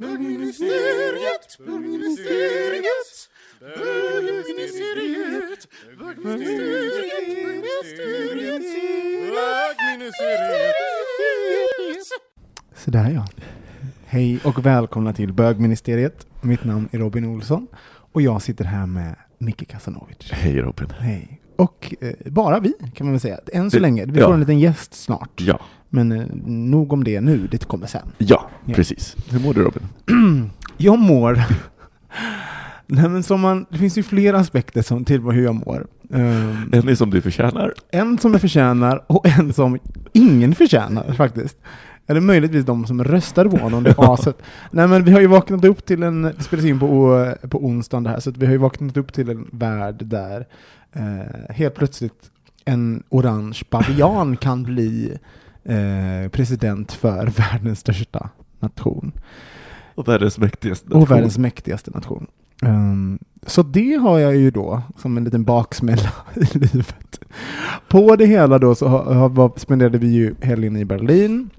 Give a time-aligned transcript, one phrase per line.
[0.00, 3.28] Bögministeriet, bögministeriet,
[3.60, 8.64] bögministeriet, bögministeriet,
[9.28, 10.64] bögministeriet.
[12.76, 13.26] Sådär ja.
[14.06, 16.26] Hej och välkomna till bögministeriet.
[16.42, 17.66] Mitt namn är Robin Olsson
[18.12, 20.30] och jag sitter här med Micke Kasanovic.
[20.32, 20.90] Hej Robin.
[20.98, 21.40] Hej.
[21.56, 23.38] Och eh, bara vi kan man väl säga.
[23.52, 24.04] Än så Det- länge.
[24.06, 24.26] Vi ja.
[24.26, 25.40] får en liten gäst snart.
[25.40, 28.12] Ja, Men eh, nog om det nu, det kommer sen.
[28.18, 28.74] ja, Ja.
[28.74, 29.16] precis.
[29.30, 29.82] Hur mår du Robin?
[30.76, 31.42] Jag mår...
[32.86, 35.86] Nej, men som man, det finns ju flera aspekter som, till hur jag mår.
[36.14, 37.74] Ehm, En är som du förtjänar.
[37.90, 39.78] En som jag förtjänar och en som
[40.12, 41.56] ingen förtjänar faktiskt.
[42.06, 44.36] Eller möjligtvis de som röstade på honom, det aset.
[44.70, 48.02] Nej men vi har ju vaknat upp till en, det spelas in på, på onsdagen
[48.04, 50.46] det här, så vi har ju vaknat upp till en värld där
[50.92, 52.30] eh, helt plötsligt
[52.64, 55.18] en orange bavian kan bli
[56.32, 58.28] president för världens största
[58.60, 59.12] nation.
[59.94, 61.14] Och världens mäktigaste Och nation.
[61.16, 62.26] världens mäktigaste nation.
[62.62, 67.20] Ehm, så det har jag ju då som en liten baksmälla i livet.
[67.88, 71.50] På det hela då så har, har, var- spenderade vi ju helgen i Berlin.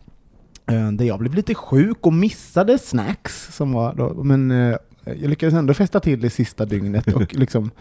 [0.67, 3.55] eh, där jag blev lite sjuk och missade snacks.
[3.55, 7.71] Som var då, men eh, jag lyckades ändå fästa till det sista dygnet och liksom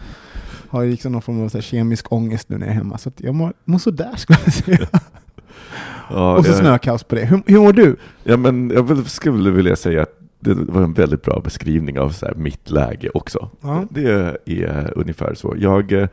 [0.69, 2.97] har liksom någon form av så kemisk ångest nu när jag är hemma.
[2.97, 4.87] Så jag mår, mår sådär skulle jag säga.
[6.13, 7.25] Ja, och så jag- snökaos på det.
[7.25, 7.95] Hur, hur mår du?
[8.23, 12.29] Ja, men jag skulle vilja säga att det var en väldigt bra beskrivning av så
[12.35, 13.49] mitt läge också.
[13.61, 13.85] Ja.
[13.89, 15.55] Det är ungefär så.
[15.57, 16.07] Jag eh,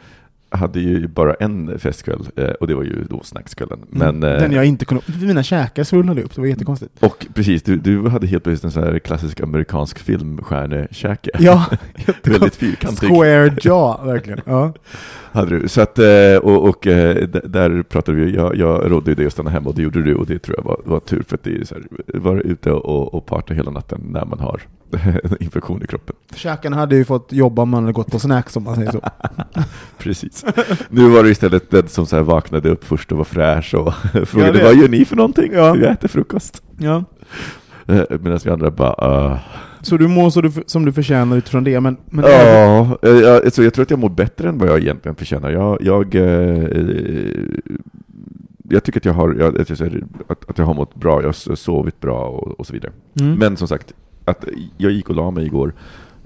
[0.50, 3.78] hade ju bara en festkväll eh, och det var ju då snackskvällen.
[3.90, 4.20] Men, Mm.
[4.40, 5.02] Den jag inte kunde...
[5.20, 7.02] Mina käkar svullnade upp, det var jättekonstigt.
[7.02, 11.30] Och precis, du, du hade helt plötsligt en sån här klassisk amerikansk filmstjärnekäke.
[11.38, 11.66] Ja,
[12.24, 13.08] Väldigt fyrkantig.
[13.08, 14.40] Square jaw, verkligen.
[14.44, 14.72] Ja.
[15.32, 15.68] Hade du.
[15.68, 16.78] Så att, eh, och, och
[17.44, 20.14] där pratade vi, jag, jag rådde ju dig att stanna hemma och det gjorde du
[20.14, 21.84] och det tror jag var, var tur för att det är så här,
[22.18, 24.62] vara ute och, och parta hela natten när man har
[25.40, 26.16] infektion i kroppen.
[26.34, 29.00] Käkarna hade ju fått jobba om man hade gått på snacks om man säger så.
[29.98, 30.37] Precis.
[30.90, 33.94] Nu var det istället den som så vaknade upp först och var fräsch och
[34.28, 35.52] frågade vad gör ni för någonting?
[35.52, 35.72] Ja.
[35.72, 36.62] Vi äter frukost.
[36.78, 37.04] Ja.
[37.86, 39.38] Eh, Medan vi andra bara, uh,
[39.82, 41.96] Så du mår så du, som du förtjänar utifrån det, men...
[42.10, 45.16] men Ja, eh, jag, alltså jag tror att jag mår bättre än vad jag egentligen
[45.16, 45.50] förtjänar.
[45.50, 47.44] Jag, jag, eh, eh,
[48.68, 51.54] jag tycker att jag, har, jag, jag, att, att jag har mått bra, jag har
[51.56, 52.92] sovit bra och, och så vidare.
[53.20, 53.34] Mm.
[53.34, 53.94] Men som sagt,
[54.24, 54.44] att
[54.76, 55.72] jag gick och la mig igår.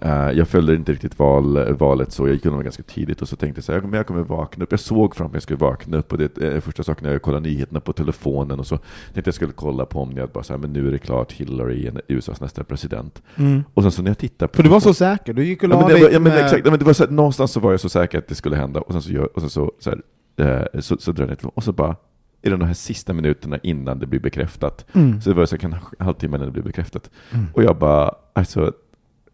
[0.05, 3.37] Eh, jag följde inte riktigt val, valet så jag gick undan ganska tidigt och så
[3.37, 4.71] tänkte jag så här, men jag kommer vakna upp.
[4.71, 7.23] Jag såg framför mig att jag skulle vakna upp och det är första saken jag
[7.23, 8.77] kollade nyheterna på telefonen och så
[9.13, 11.33] tänkte jag skulle kolla på om jag bara så här, men nu är det klart
[11.33, 13.23] Hillary är USAs nästa president.
[13.37, 13.63] Mm.
[13.75, 15.69] Och sen så när jag tittar på För du var så säker, du gick och
[15.69, 17.05] la Ja, men det dig var, ja, men med- exakt, ja, men det var så
[17.05, 19.29] här, någonstans så var jag så säker att det skulle hända och sen så, gör,
[19.37, 19.91] och sen så, så,
[20.39, 21.97] här, eh, så, så drar jag ner och så bara
[22.43, 25.21] i de här sista minuterna innan det blir bekräftat, Mm.
[25.21, 25.65] så det var så här,
[25.99, 27.11] en halvtimme innan det blir bekräftat.
[27.33, 27.47] Mm.
[27.55, 28.73] Och jag bara, alltså,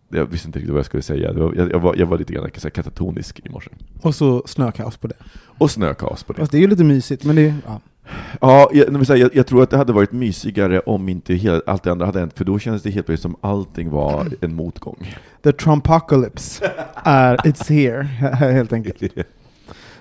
[0.09, 1.33] jag visste inte riktigt vad jag skulle säga.
[1.33, 3.71] Jag, jag, var, jag var lite grann så katatonisk i morse.
[4.03, 5.15] Och så snökaos på det.
[5.59, 6.39] Och snökaos på det.
[6.39, 7.55] Fast det är ju lite mysigt, men det...
[7.67, 7.81] Ja.
[8.41, 11.93] Ja, jag, jag, jag, tror att det hade varit mysigare om inte hela, allt det
[11.93, 15.17] andra hade hänt, för då kändes det helt plötsligt som allting var en motgång.
[15.43, 18.03] The Trumpocalypse är, it's here,
[18.53, 19.03] helt enkelt.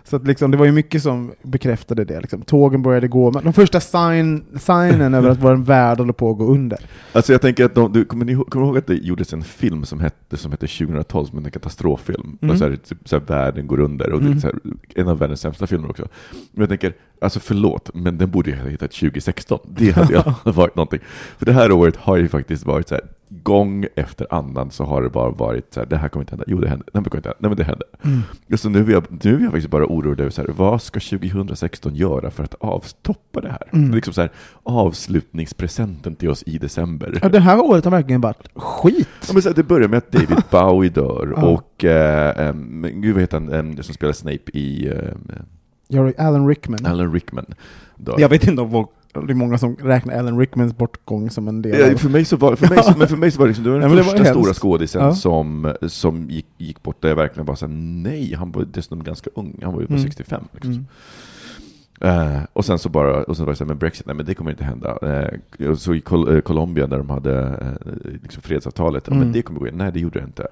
[0.09, 2.21] Så att liksom, det var ju mycket som bekräftade det.
[2.21, 2.41] Liksom.
[2.41, 6.37] Tågen började gå, men de första sign, signen över att vår värld håller på att
[6.37, 6.79] gå under.
[7.13, 9.43] Alltså jag tänker att de, du, kommer, ni, kommer du ihåg att det gjordes en
[9.43, 12.37] film som hette, som hette 2012, som en katastroffilm?
[12.41, 12.57] Mm.
[12.57, 14.37] Så här, typ, så här, världen går under, och det Mm.
[14.37, 14.55] är så här,
[14.95, 16.07] en av världens sämsta filmer också.
[16.51, 19.59] Men jag tänker, alltså förlåt, men den borde ju ha hetat 2016.
[19.77, 20.21] Det hade ju
[20.51, 20.99] varit någonting.
[21.37, 25.01] För det här året har ju faktiskt varit så här, gång efter annan så har
[25.01, 27.03] det bara varit så här, det här kommer inte hända, jo det händer, nej men
[27.03, 27.87] det kommer inte hända, nej men det händer.
[28.03, 28.57] Mm.
[28.57, 30.99] Så nu är, jag, nu är jag faktiskt bara orolig över så här, vad ska
[30.99, 33.69] 2016 göra för att avstoppa det här?
[33.73, 33.91] Mm.
[33.91, 34.31] Liksom så här,
[34.63, 37.19] avslutningspresenten till oss i december.
[37.21, 39.07] Ja, det här året har verkligen varit skit.
[39.27, 41.45] Ja, men så här, det börjar med att David Bowie dör Ja.
[41.45, 42.53] och, eh,
[42.93, 44.93] gud vad heter han em, som spelar Snape i
[45.87, 46.85] Jag Alan Rickman.
[46.85, 47.45] Alan Rickman
[47.95, 48.15] dör.
[48.19, 48.89] Jag vet inte om folk,
[49.25, 52.37] det är många som räknar Alan Rickmans bortgång som en del Ja, för mig så
[52.37, 53.95] var, för mig, så- men för mig så var det liksom, det var den Ja,
[53.95, 54.31] var första hemskt.
[54.41, 55.11] stora skådisen Ja.
[55.15, 59.29] som, som gick, gick bort där jag verkligen bara sa nej, han var dessutom ganska
[59.35, 60.03] ung, han var ju bara Mm.
[60.07, 60.43] 65.
[60.51, 60.71] Liksom.
[60.71, 60.85] Mm.
[62.01, 64.25] Eh, och sen så bara, och sen var det så här, men Brexit, nej men
[64.25, 64.97] det kommer inte hända.
[65.59, 67.59] Uh, så i Col- eh, Colombia när de hade
[68.23, 69.19] liksom fredsavtalet, Mm.
[69.19, 70.47] men det kommer gå in, nej det gjorde det inte.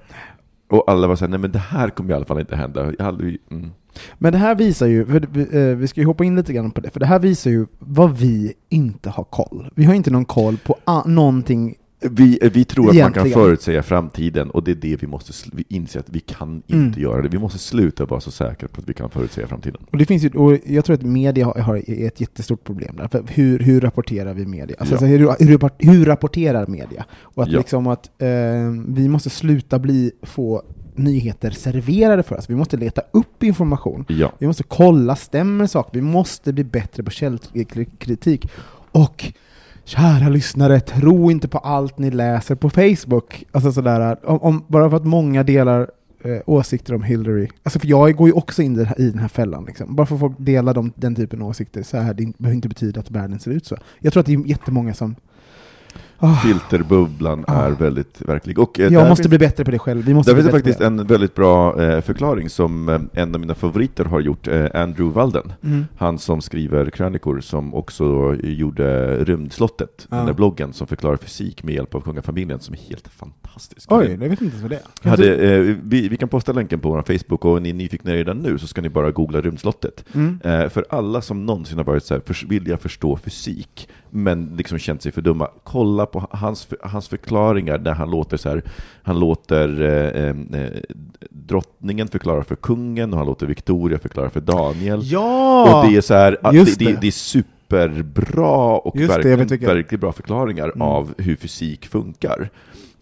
[0.68, 2.92] Och alla var såhär, nej men det här kommer i alla fall inte hända.
[2.98, 3.70] Jag hade, mm.
[4.18, 6.80] Men det här visar ju, för eh, vi, ska ju hoppa in lite grann på
[6.80, 9.70] det, för det här visar ju vad vi inte har koll.
[9.74, 11.74] Vi har inte någon koll på a- någonting.
[12.00, 13.32] Vi, vi tror att man kan Egentligen.
[13.32, 16.74] förutsäga framtiden och det är det vi måste sl- vi inse att vi kan inte
[16.74, 16.92] Mm.
[17.02, 17.28] göra det.
[17.28, 19.80] Vi måste sluta vara så säkra på att vi kan förutsäga framtiden.
[19.90, 22.96] Och det finns ju, och jag tror att media har, har är ett jättestort problem
[22.96, 23.08] där.
[23.08, 24.76] För hur, hur rapporterar vi media?
[24.78, 24.96] Alltså, Ja.
[24.96, 27.04] alltså, hur, hur, rapport- hur rapporterar media?
[27.20, 27.58] Och att Ja.
[27.58, 28.28] liksom att eh,
[28.88, 30.62] vi måste sluta bli, få
[30.94, 32.50] nyheter serverade för oss.
[32.50, 34.04] Vi måste leta upp information.
[34.08, 34.32] Ja.
[34.38, 35.90] Vi måste kolla, stämmer saker?
[35.98, 38.48] Vi måste bli bättre på källkritik.
[38.92, 39.32] Och
[39.86, 43.44] kära lyssnare, tro inte på allt ni läser på Facebook.
[43.52, 45.90] Alltså sådär, om, om, bara för att många delar
[46.24, 47.48] eh, åsikter om Hillary.
[47.62, 49.64] Alltså för jag går ju också in i den här, i den här fällan.
[49.64, 49.96] Liksom.
[49.96, 52.68] Bara för att folk delar de, den typen av åsikter så här, det behöver inte
[52.68, 53.76] betyda att världen ser ut så.
[54.00, 55.16] Jag tror att det är jättemånga som...
[56.18, 57.52] Ah, Filterbubblan Ah.
[57.66, 58.58] är väldigt verklig.
[58.58, 60.04] Och, eh, jag måste finns, bli bättre på det själv.
[60.04, 63.54] Vi måste där finns faktiskt en väldigt bra eh, förklaring som eh, en av mina
[63.54, 65.52] favoriter har gjort, eh, Andrew Walden.
[65.62, 65.84] Mm.
[65.98, 70.16] Han som skriver krönikor, som också gjorde Rymdslottet, Ja.
[70.16, 73.92] den där bloggen som förklarar fysik med hjälp av kungafamiljen, som är helt fantastisk.
[73.92, 75.10] Oj, jag vet inte vad det är.
[75.10, 78.38] Hade, eh, vi, vi kan posta länken på vår Facebook, och är ni nyfikna redan
[78.38, 80.04] nu så ska ni bara googla Rymdslottet.
[80.14, 80.38] Mm.
[80.44, 84.78] Eh, för alla som någonsin har varit så här, vill jag förstå fysik, men liksom
[84.78, 88.62] känt sig för dumma, kolla på hans, hans förklaringar där han låter så här,
[89.02, 90.70] han låter eh, eh,
[91.30, 95.00] drottningen förklara för kungen, och han låter Victoria förklara för Daniel.
[95.02, 95.80] Ja!
[95.82, 96.98] Och det är så här, att det, det, det.
[97.00, 100.82] det är superbra och Just verkligen, verkligen bra förklaringar Mm.
[100.82, 102.50] av hur fysik funkar.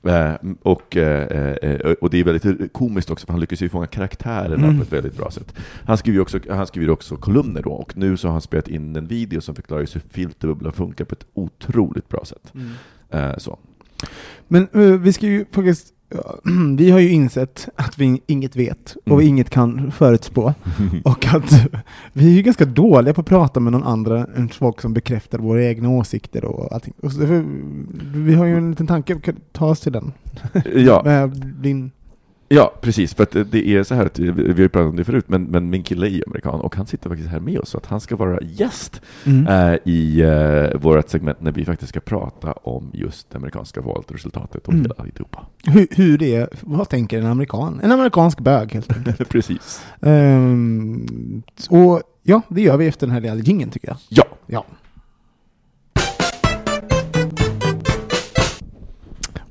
[0.06, 3.86] Eh, och, eh, eh, och det är väldigt komiskt också, för han lyckas ju fånga
[3.86, 4.76] karaktärerna Mm.
[4.76, 5.54] på ett väldigt bra sätt.
[5.84, 8.68] Han skriver ju också, han skriver också kolumner då, och nu så har han spelat
[8.68, 12.52] in en video som förklarar hur filterbubblan funkar på ett otroligt bra sätt.
[12.54, 12.70] Mm.
[13.14, 13.58] Eh, så.
[14.48, 15.86] Men eh, vi ska ju faktiskt,
[16.78, 19.26] vi har ju insett att vi inget vet och Mm.
[19.28, 20.54] inget kan förutspå.
[21.04, 21.52] och att
[22.12, 25.38] vi är ju ganska dåliga på att prata med någon andra än folk som bekräftar
[25.38, 26.94] våra egna åsikter och allting.
[28.14, 29.16] Vi har ju en liten tanke,
[29.52, 30.12] ta oss till den.
[30.74, 31.30] ja, Med
[31.60, 31.90] din...
[32.54, 33.14] ja, precis.
[33.14, 35.42] För att det är så här att vi har ju pratat om det förut, men,
[35.44, 38.00] men min kille är amerikan och han sitter faktiskt här med oss, så att han
[38.00, 39.46] ska vara gäst Mm.
[39.46, 44.06] eh, i eh, vårt segment när vi faktiskt ska prata om just det amerikanska valet
[44.06, 44.82] och resultatet och Mm.
[44.82, 45.46] hela alltihopa.
[45.64, 47.80] Hur, hur det är, vad tänker en amerikan?
[47.82, 49.28] En amerikansk bög helt enkelt.
[49.28, 49.82] Precis.
[50.00, 53.96] Ehm, och ja, det gör vi efter den här lilla jingeln tycker jag.
[54.08, 54.24] Ja.
[54.46, 54.64] Ja.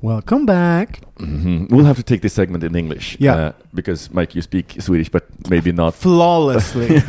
[0.04, 1.00] Welcome back.
[1.18, 1.70] Mhm.
[1.70, 3.16] We'll have to take this segment in English.
[3.18, 3.36] Yeah.
[3.36, 5.94] uh, because Mike, you speak Swedish, but maybe not.
[6.04, 6.88] Flawlessly.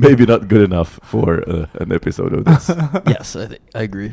[0.00, 2.68] maybe not good enough for uh, an episode of this.
[3.06, 4.12] yes, I, th- I agree.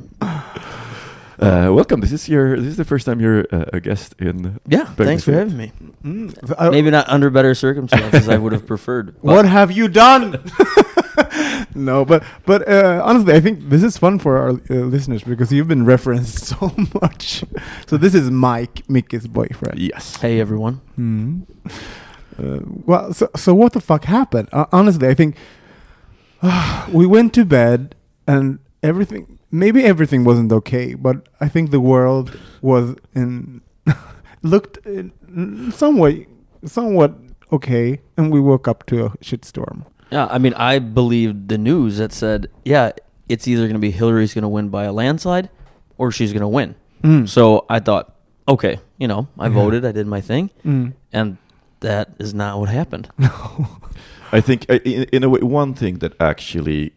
[1.39, 2.01] Uh, welcome.
[2.01, 2.57] This is your.
[2.57, 4.59] This is the first time you're uh, a guest in.
[4.67, 5.71] Yeah, thanks for having me.
[6.03, 6.47] Mm.
[6.47, 9.15] So, uh, Maybe not under better circumstances I would have preferred.
[9.23, 10.43] but- what have you done?
[11.75, 15.49] no, but but uh, honestly, I think this is fun for our uh, listeners because
[15.53, 17.45] you've been referenced so much.
[17.87, 19.79] So this is Mike, Mickey's boyfriend.
[19.79, 20.17] Yes.
[20.17, 20.81] Hey everyone.
[20.95, 21.41] Hmm.
[22.37, 24.49] Uh, well, so so what the fuck happened?
[24.51, 25.37] Uh, honestly, I think
[26.91, 27.95] we went to bed
[28.27, 29.38] and everything.
[29.51, 33.61] Maybe everything wasn't okay, but I think the world was in
[34.43, 35.11] looked in
[35.71, 36.27] some way
[36.65, 37.15] somewhat
[37.51, 39.85] okay, and we woke up to a shitstorm.
[40.11, 42.91] Yeah, I mean, I believed the news that said, yeah,
[43.27, 45.49] it's either going to be Hillary's going to win by a landslide
[45.97, 46.75] or she's going to win.
[47.03, 47.27] Mm.
[47.29, 48.13] So I thought,
[48.47, 49.53] okay, you know, I Yeah.
[49.53, 50.93] voted, I did my thing, Mm.
[51.13, 51.37] and
[51.81, 53.09] that is not what happened.
[54.31, 56.93] I think, uh, in, in a way, one thing that actually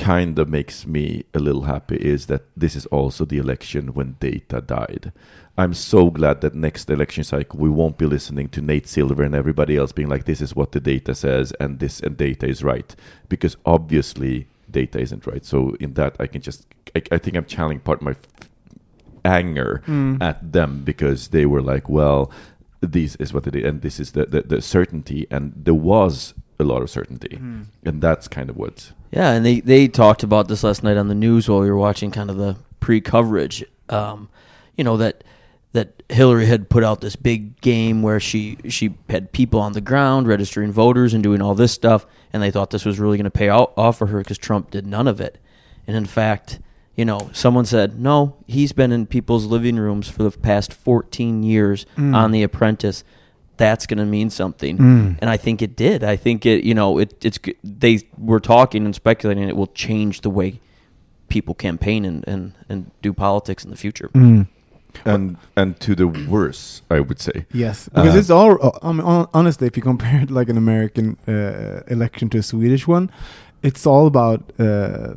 [0.00, 4.16] kind of makes me a little happy is that this is also the election when
[4.18, 5.12] data died.
[5.58, 9.34] I'm so glad that next election cycle we won't be listening to Nate Silver and
[9.34, 12.64] everybody else being like, "This is what the data says, and this and data is
[12.64, 12.96] right,"
[13.28, 15.44] because obviously data isn't right.
[15.44, 18.14] So in that, I can just, I, I think I'm channeling part of my
[19.24, 20.22] anger mm.
[20.22, 22.30] at them because they were like, well,
[22.80, 26.32] this is what they did, and this is the, the, the certainty, and there was
[26.60, 27.36] a lot of certainty,
[27.84, 28.92] and that's kind of what.
[29.10, 31.76] Yeah, and they, they talked about this last night on the news while we were
[31.76, 33.64] watching kind of the pre coverage.
[33.88, 34.28] Um,
[34.76, 35.24] you know that
[35.72, 39.80] that Hillary had put out this big game where she she had people on the
[39.80, 43.24] ground registering voters and doing all this stuff, and they thought this was really going
[43.24, 45.38] to pay out, off for her because Trump did none of it.
[45.86, 46.60] And in fact,
[46.96, 51.42] you know, someone said no, he's been in people's living rooms for the past 14
[51.42, 53.04] years on The Apprentice.
[53.60, 54.74] That's going to mean something,
[55.20, 56.02] and I think it did.
[56.14, 57.38] I think it, you know, it, it's
[57.82, 57.94] they
[58.30, 60.48] were talking and speculating it will change the way
[61.28, 64.08] people campaign and, and, and do politics in the future.
[64.14, 64.46] Mm.
[65.04, 67.36] and and to the worse, I would say.
[67.52, 68.52] Yes, because Uh, it's all.
[68.66, 72.42] uh, I mean, honestly, if you compare it like an American uh, election to a
[72.42, 73.08] Swedish one,
[73.62, 75.14] it's all about uh,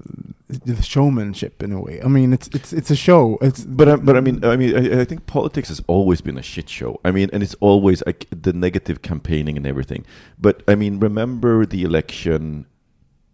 [0.65, 2.01] the showmanship in a way.
[2.03, 3.37] I mean, it's it's it's a show.
[3.41, 6.37] It's But I, but I mean, I mean, I, I think politics has always been
[6.37, 6.99] a shit show.
[7.03, 10.05] I mean, and it's always like the negative campaigning and everything.
[10.37, 12.65] But I mean, remember the election?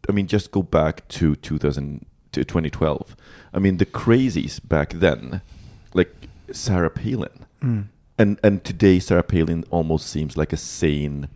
[0.07, 3.15] I mean, just go back to 2000 to 2012.
[3.53, 5.41] I mean, the crazies back then,
[5.93, 6.13] like
[6.51, 7.85] Sarah Palin, Mm.
[8.17, 11.27] and and today Sarah Palin almost seems like a sane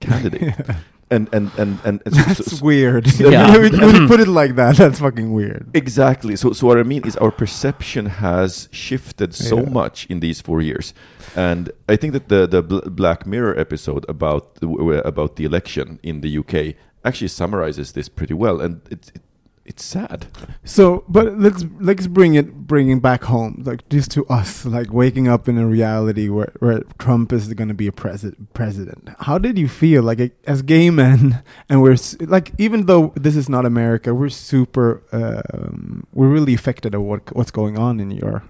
[0.00, 0.42] candidate.
[0.42, 0.76] And
[1.12, 3.04] and and and, and so- that's so- weird.
[3.20, 3.52] Yeah.
[3.56, 5.64] when, you, put it like that, that's fucking weird.
[5.74, 6.34] Exactly.
[6.36, 9.70] So, so what I mean is our perception has shifted so Yeah.
[9.80, 10.94] much in these four years,
[11.36, 14.68] and I think that the the Bl- Black Mirror episode about the,
[15.12, 19.22] about the election in the UK actually summarizes this pretty well, and it's it,
[19.64, 20.26] it's sad.
[20.64, 25.28] So, but let's let's bring it bringing back home, like just to us, like waking
[25.28, 28.52] up in a reality where, where Trump is going to be a president.
[28.54, 29.10] President.
[29.20, 33.48] How did you feel, like as gay men, and we're like, even though this is
[33.48, 38.42] not America, we're super, um, we're really affected at what what's going on in your,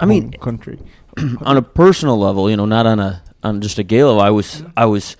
[0.00, 0.78] I mean, country.
[1.42, 4.30] on a personal level, you know, not on a on just a gay level, I
[4.30, 5.16] was I was,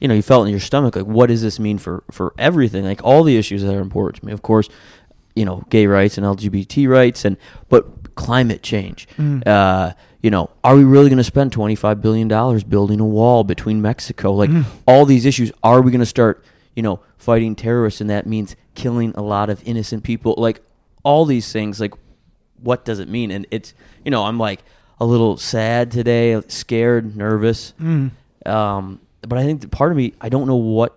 [0.00, 2.84] you know, you felt in your stomach like, what does this mean for for everything?
[2.84, 4.68] Like all the issues that are important to me, of course,
[5.34, 7.36] you know, gay rights and LGBT rights, and
[7.68, 9.06] but climate change.
[9.46, 13.04] Uh, you know, are we really going to spend twenty five billion dollars building a
[13.06, 14.32] wall between Mexico?
[14.32, 14.50] Like
[14.86, 18.56] all these issues, are we going to start, you know, fighting terrorists, and that means
[18.74, 20.34] killing a lot of innocent people?
[20.36, 20.60] Like
[21.04, 21.94] all these things, like
[22.60, 23.30] what does it mean?
[23.30, 23.74] And it's
[24.04, 24.62] you know I'm like
[24.98, 27.72] a little sad today, scared, nervous.
[28.46, 30.96] Um, but I think that part of me I don't know what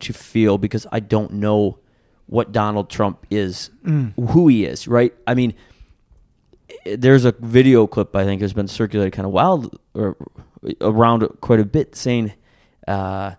[0.00, 1.78] to feel because I don't know
[2.26, 4.12] what Donald Trump is, mm.
[4.30, 4.88] who he is.
[4.88, 5.14] Right?
[5.26, 5.54] I mean,
[6.84, 10.16] eh, there's a video clip I think has been circulated kind of wild or
[10.80, 12.32] around quite a bit saying
[12.86, 13.32] uh,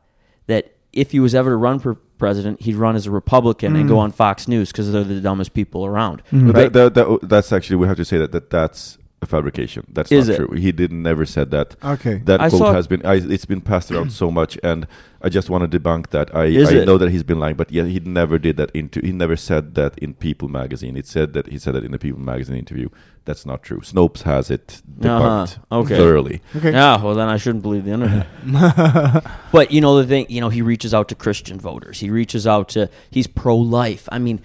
[0.47, 3.89] that if he was ever to run for president, he'd run as a Republican and
[3.89, 3.99] go mm.
[3.99, 6.21] on Fox News because they're the dumbest people around.
[6.31, 6.73] But Right?
[6.73, 9.85] that, that, that, that's actually we have to say that, that that's a fabrication.
[9.91, 10.37] That's Is not it?
[10.37, 10.55] true.
[10.57, 11.75] He didn't never said that.
[11.83, 12.21] Okay.
[12.25, 14.85] That I quote saw- has been I, it's been passed around so much, and
[15.25, 16.35] I just want to debunk that.
[16.35, 16.85] I, Is I it?
[16.85, 18.71] know that he's been lying, but yeah, he never did that.
[18.71, 20.97] Into he never said that in People magazine.
[20.97, 22.89] It said that he said that in the People magazine interview.
[23.25, 23.79] That's not true.
[23.79, 25.79] Snopes has it debunked Uh-huh.
[25.79, 25.95] Okay.
[25.95, 26.41] thoroughly.
[26.57, 26.73] Okay.
[26.73, 28.27] Yeah, well then I shouldn't believe the internet.
[29.53, 32.01] but you know the thing, you know he reaches out to Christian voters.
[32.01, 34.09] He reaches out to he's pro-life.
[34.11, 34.41] I mean,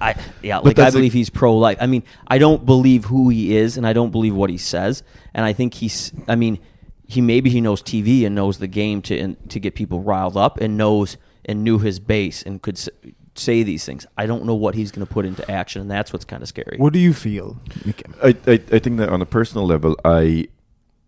[0.00, 1.78] I yeah, like I that's a- believe he's pro-life.
[1.80, 5.02] I mean, I don't believe who he is and I don't believe what he says.
[5.34, 6.60] And I think he's I mean,
[7.12, 10.36] he maybe he knows TV and knows the game to and, to get people riled
[10.36, 12.88] up and knows and knew his base and could s-
[13.34, 14.06] say these things.
[14.16, 16.48] I don't know what he's going to put into action and that's what's kind of
[16.48, 16.76] scary.
[16.78, 17.56] What do you feel,
[18.22, 20.48] I, I I think that on a personal level, I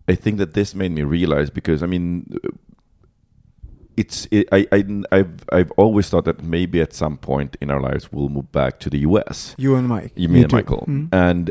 [0.08, 2.06] I think that this made me realize because I mean,
[3.96, 7.80] it's it, I I I've I've always thought that maybe at some point in our
[7.80, 9.54] lives we'll move back to the U.S.
[9.56, 10.12] You and Mike.
[10.16, 10.56] You, me and too.
[10.56, 11.08] Michael, Mm.
[11.12, 11.50] and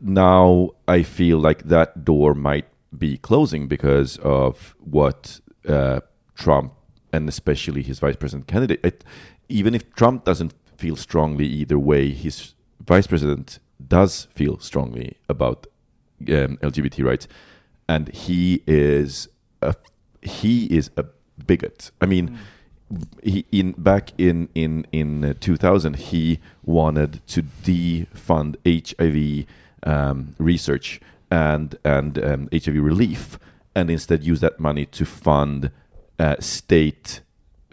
[0.00, 6.00] now I feel like that door might be closing because of what uh,
[6.34, 6.72] Trump
[7.12, 8.80] and especially his vice president candidate.
[8.82, 9.04] It,
[9.48, 12.54] even if Trump doesn't feel strongly either way, his
[12.84, 15.66] vice president does feel strongly about
[16.20, 17.28] um, LGBT rights,
[17.88, 19.28] and he is
[19.62, 19.74] a
[20.22, 21.04] he is a
[21.46, 21.90] bigot.
[22.00, 22.38] I mean,
[23.22, 29.46] he in back in in in uh, 2000 he wanted to defund HIV
[29.84, 31.00] um, research
[31.30, 33.38] and and um, HIV relief,
[33.74, 35.70] and instead use that money to fund
[36.18, 37.20] uh, state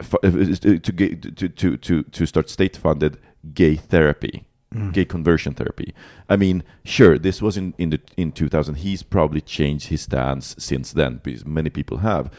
[0.02, 3.18] fu- uh, to, get, to to to to start state funded
[3.54, 4.46] gay therapy.
[4.92, 5.94] Gay conversion therapy.
[6.28, 8.76] I mean, sure, this was in in the in 2000.
[8.76, 12.30] He's probably changed his stance since then, because many people have.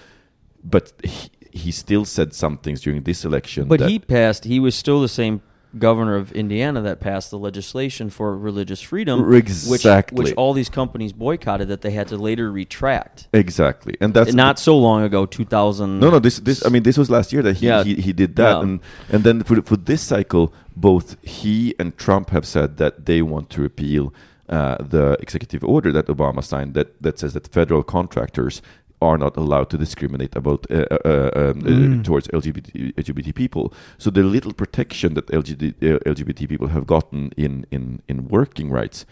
[0.62, 3.68] But he, he still said some things during this election.
[3.68, 4.44] But that, he passed.
[4.44, 5.40] He was still the same
[5.78, 10.16] governor of Indiana that passed the legislation for religious freedom, Exactly.
[10.16, 13.28] which, which all these companies boycotted that they had to later retract.
[13.32, 15.98] Exactly, and that's Not so long ago, 2000.
[16.00, 16.18] No, no.
[16.18, 16.64] This, this.
[16.64, 17.84] I mean, this was last year that he Yeah.
[17.84, 18.62] he, he did that, Yeah.
[18.62, 18.80] and
[19.12, 23.50] and then for for this cycle, both he and Trump have said that they want
[23.50, 24.12] to repeal
[24.48, 28.62] uh, the executive order that Obama signed that that says that federal contractors
[29.02, 33.72] are not allowed to discriminate about uh, uh, uh, um, uh, towards LGBT LGBT people.
[33.98, 38.70] So the little protection that LGBT, uh, LGBT people have gotten in in in working
[38.70, 39.06] rights.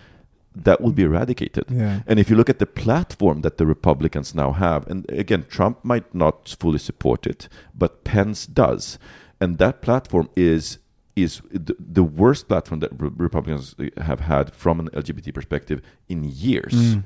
[0.56, 1.64] That will be eradicated.
[1.68, 2.02] Yeah.
[2.06, 5.84] And if you look at the platform that the Republicans now have, and again, Trump
[5.84, 8.96] might not fully support it, but Pence does,
[9.40, 10.78] and that platform is
[11.16, 16.24] is the, the worst platform that re- Republicans have had from an LGBT perspective in
[16.24, 16.96] years.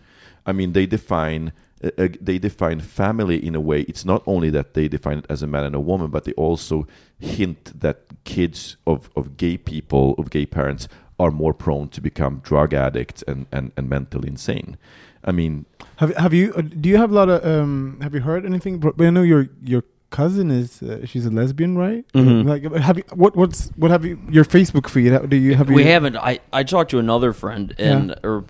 [0.49, 1.53] I mean, they define
[1.85, 3.81] uh, uh, they define family in a way.
[3.83, 6.33] It's not only that they define it as a man and a woman, but they
[6.33, 6.87] also
[7.19, 10.89] hint that kids of, of gay people, of gay parents,
[11.21, 14.77] are more prone to become drug addicts and, and, and mentally insane.
[15.25, 18.21] I mean, Have have you uh, do you have a lot of um have you
[18.21, 18.79] heard anything?
[18.79, 22.05] But I know your your cousin is uh, she's a lesbian, right?
[22.15, 22.47] Mhm.
[22.47, 25.13] Like have you what what's what have you your Facebook feed?
[25.29, 26.17] Do you have we you, haven't.
[26.17, 28.45] I, I talked to another friend, and or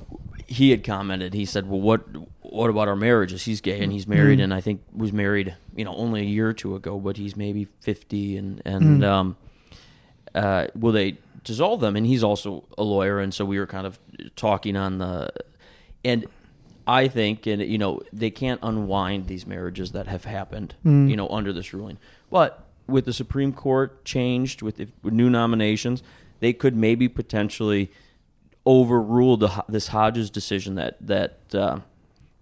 [0.51, 1.35] he had commented.
[1.35, 2.03] He said, "Well, what
[2.43, 3.45] what about our marriages?
[3.45, 4.45] He's gay and he's married, Mm.
[4.45, 7.37] and I think was married, you know, only a year or two ago, but he's
[7.37, 9.05] maybe fifty, and and Mm.
[9.05, 9.37] um,
[10.35, 11.97] uh, will they dissolve them?
[11.97, 13.99] And he's also a lawyer, and so we were kind of
[14.37, 15.31] talking on the,
[16.05, 16.27] and
[16.87, 21.11] I think, and you know, they can't unwind these marriages that have happened, Mm.
[21.11, 21.99] you know, under this ruling.
[22.31, 26.03] But with the Supreme Court changed with, with new nominations,
[26.41, 27.91] they could maybe potentially
[28.69, 31.81] overrule the this Hodges decision that that uh,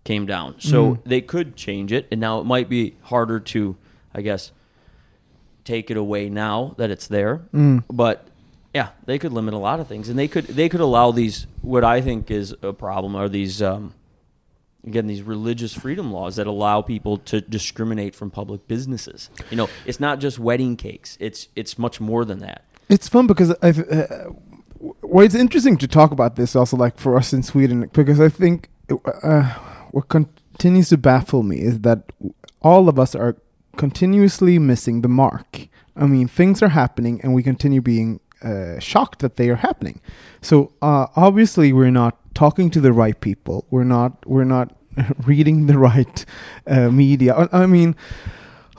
[0.04, 0.56] came down.
[0.59, 0.99] So Mm.
[1.04, 3.76] they could change it, and now it might be harder to,
[4.14, 4.52] I guess,
[5.64, 7.42] take it away now that it's there.
[7.54, 7.85] Mm.
[7.90, 8.26] But
[8.75, 11.47] yeah, they could limit a lot of things, and they could they could allow these.
[11.62, 13.62] What I think is a problem are these.
[13.62, 13.95] Um,
[14.87, 19.30] Again, these religious freedom laws that allow people to discriminate from public businesses.
[19.50, 21.16] You know, it's not just wedding cakes.
[21.18, 22.62] It's it's much more than that.
[22.88, 23.80] It's fun because I've.
[23.80, 24.30] Uh,
[25.16, 28.28] well, it's interesting to talk about this also, like for us in Sweden, because I
[28.28, 28.68] think
[29.23, 29.44] uh,
[29.90, 32.12] what continues to baffle me is that
[32.61, 33.35] all of us are
[33.79, 35.68] continuously missing the mark.
[35.96, 40.02] I mean, things are happening, and we continue being uh, shocked that they are happening.
[40.42, 43.64] So uh, obviously, we're not talking to the right people.
[43.70, 44.29] We're not.
[44.29, 44.76] We're not
[45.24, 46.26] reading the right
[46.66, 47.35] uh, media.
[47.35, 47.96] I, I mean.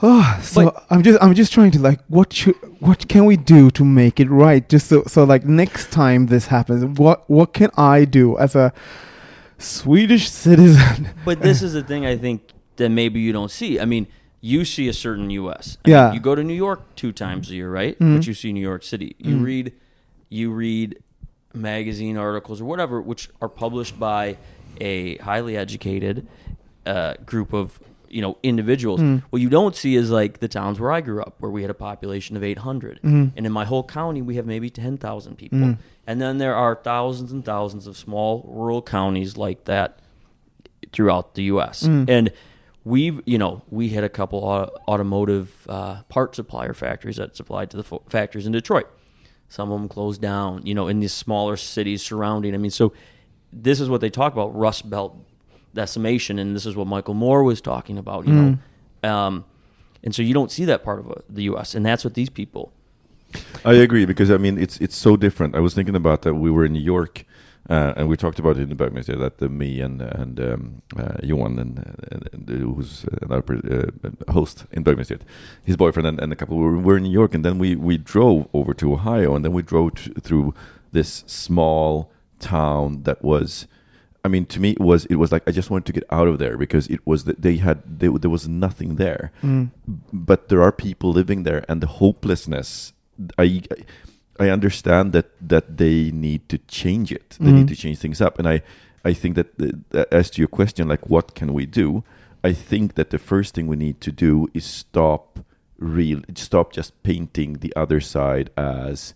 [0.02, 3.36] Oh, so But- I'm just I'm just trying to like what should what can we
[3.36, 4.68] do to make it right?
[4.68, 8.72] Just so so like next time this happens, what what can I do as a
[9.58, 11.10] Swedish citizen?
[11.24, 12.42] But this is the thing I think
[12.76, 13.80] that maybe you don't see.
[13.80, 14.06] I mean,
[14.40, 15.78] you see a certain U.S.
[15.84, 16.12] I mean, Yeah.
[16.12, 17.98] you go to New York two times a year, right?
[17.98, 18.16] Mhm.
[18.18, 19.16] But you see New York City.
[19.18, 19.44] You Mm.
[19.44, 19.72] read,
[20.28, 20.98] you read
[21.54, 24.36] magazine articles or whatever, which are published by
[24.80, 26.24] a highly educated
[26.86, 29.00] uh, group of you know individuals.
[29.00, 29.22] Mm.
[29.30, 31.70] What you don't see is like the towns where I grew up, where we had
[31.70, 33.32] a population of 800, Mhm.
[33.36, 35.78] and in my whole county we have maybe 10,000 people, Mm.
[36.06, 39.98] and then there are thousands and thousands of small rural counties like that
[40.92, 41.82] throughout the U.S.
[41.82, 42.08] Mm.
[42.08, 42.32] And
[42.84, 47.70] we've, you know, we had a couple au- automotive uh, part supplier factories that supplied
[47.70, 48.86] to the fo- factories in Detroit.
[49.50, 52.54] Some of them closed down, you know, in these smaller cities surrounding.
[52.54, 52.92] I mean, so
[53.52, 55.16] this is what they talk about Rust Belt
[55.82, 58.58] decimation, and this is what Michael Moore was talking about, you know.
[59.10, 59.44] Um,
[60.04, 62.30] and so you don't see that part of uh, the U.S., and that's what these
[62.40, 62.64] people.
[63.64, 65.54] I agree because I mean it's it's so different.
[65.54, 66.34] I was thinking about that.
[66.46, 67.14] We were in New York,
[67.68, 70.82] uh, and we talked about it in the Bögmästare that uh, me and and um,
[71.02, 71.74] uh, Johan and,
[72.12, 75.20] and, and uh, who's another per- uh, host in Bögmästare,
[75.64, 77.98] his boyfriend and, and a couple were, were in New York, and then we we
[77.98, 80.54] drove over to Ohio, and then we drove t- through
[80.92, 83.66] this small town that was.
[84.24, 86.28] I mean, to me, it was it was like I just wanted to get out
[86.28, 89.30] of there because it was that they had they, there was nothing there.
[89.42, 89.70] Mm.
[90.12, 92.92] but there are people living there and the hopelessness
[93.38, 93.62] i
[94.38, 97.36] i understand that that they need to change it.
[97.40, 97.74] They need Mhm.
[97.74, 98.38] to change things up.
[98.38, 98.56] And i
[99.10, 102.02] i think that, the, that as to your question like what can we do?
[102.50, 105.40] I think that the first thing we need to do is stop
[105.78, 109.14] real stop just painting the other side as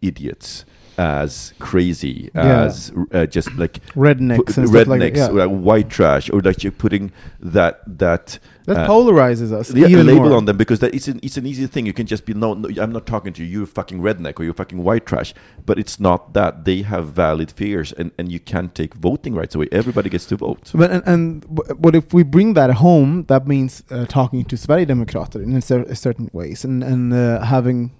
[0.00, 0.64] idiots
[0.98, 2.64] as crazy Yeah.
[2.64, 5.44] as uh, just like Rednecks and stuff like rednecks yeah.
[5.44, 10.06] uh, white trash or like you're putting that that That uh, polarizes us yeah, even
[10.06, 10.36] label more.
[10.38, 11.84] on them because that it's an it's an easy thing.
[11.86, 14.44] You can just be no, no, I'm not talking to you, You're fucking redneck or
[14.44, 15.34] you're fucking white trash.
[15.66, 19.54] But it's not that they have valid fears, and and you can't take voting rights
[19.56, 19.66] away.
[19.72, 20.70] Everybody gets to vote.
[20.74, 21.26] But and, and
[21.84, 25.94] but if we bring that home, that means uh, talking to Sverigedemokrater in a cer-
[25.94, 27.90] certain ways and and uh, having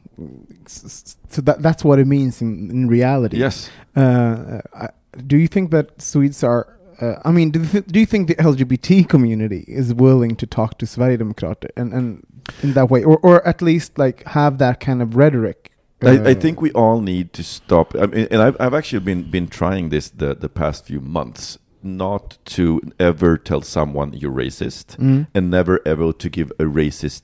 [0.67, 3.39] so that that's what it means in, in reality.
[3.39, 3.71] Yes.
[3.97, 4.89] Uh, I,
[5.27, 6.79] do you think that Swedes are?
[7.01, 10.47] Uh, I mean, do you, th- do you think the LGBT community is willing to
[10.47, 12.27] talk to Sverigedemokrater and and
[12.63, 15.71] in that way, or or at least like have that kind of rhetoric?
[16.03, 17.95] I, I Uh, think we all need to stop.
[17.95, 21.59] I mean, and I've, I've actually been been trying this the the past few months,
[21.83, 25.27] not to ever tell someone you're racist, Mm.
[25.35, 27.23] and never ever to give a racist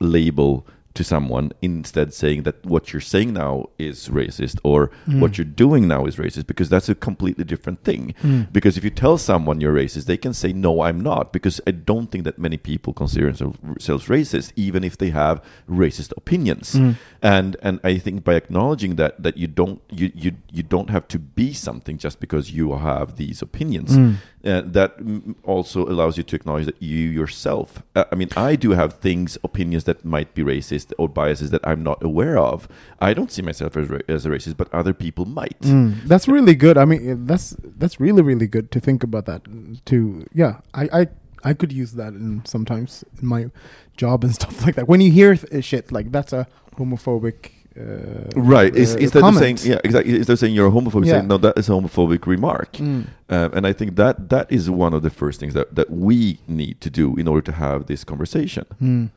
[0.00, 1.52] label to someone.
[1.62, 5.20] Instead, saying that what you're saying now is racist, or Mm.
[5.20, 8.14] what you're doing now is racist, because that's a completely different thing.
[8.22, 8.52] Mm.
[8.52, 11.32] Because if you tell someone you're racist, they can say, No, I'm not.
[11.32, 16.12] Because I don't think that many people consider themselves racist, even if they have racist
[16.16, 16.74] opinions.
[16.74, 16.96] Mm.
[17.22, 21.06] And and I think by acknowledging that that you don't you, you you don't have
[21.08, 23.96] to be something just because you have these opinions.
[23.96, 24.16] Mm.
[24.44, 24.96] Uh, that
[25.42, 27.82] also allows you to acknowledge that you yourself.
[27.96, 31.60] Uh, I mean, I do have things, opinions that might be racist or biases that
[31.66, 32.68] I'm not aware of.
[33.00, 35.58] I don't see myself as, ra- as a racist, but other people might.
[35.60, 36.76] Mm, that's really good.
[36.76, 39.42] I mean, that's that's really really good to think about that.
[39.86, 41.06] To yeah, I I,
[41.50, 43.50] I could use that in sometimes in my
[43.96, 44.88] job and stuff like that.
[44.88, 46.46] When you hear th- shit like that's a
[46.78, 47.50] homophobic.
[47.76, 48.72] Uh, Right?
[48.76, 49.58] Is uh, instead of comment.
[49.58, 50.14] saying yeah, exactly.
[50.14, 51.14] Instead of saying you're a homophobe, Yeah.
[51.14, 52.74] saying no, that is a homophobic remark.
[52.74, 53.06] Mm.
[53.28, 56.38] Um, and I think that that is one of the first things that, that we
[56.46, 58.64] need to do in order to have this conversation.
[58.80, 59.10] Mm.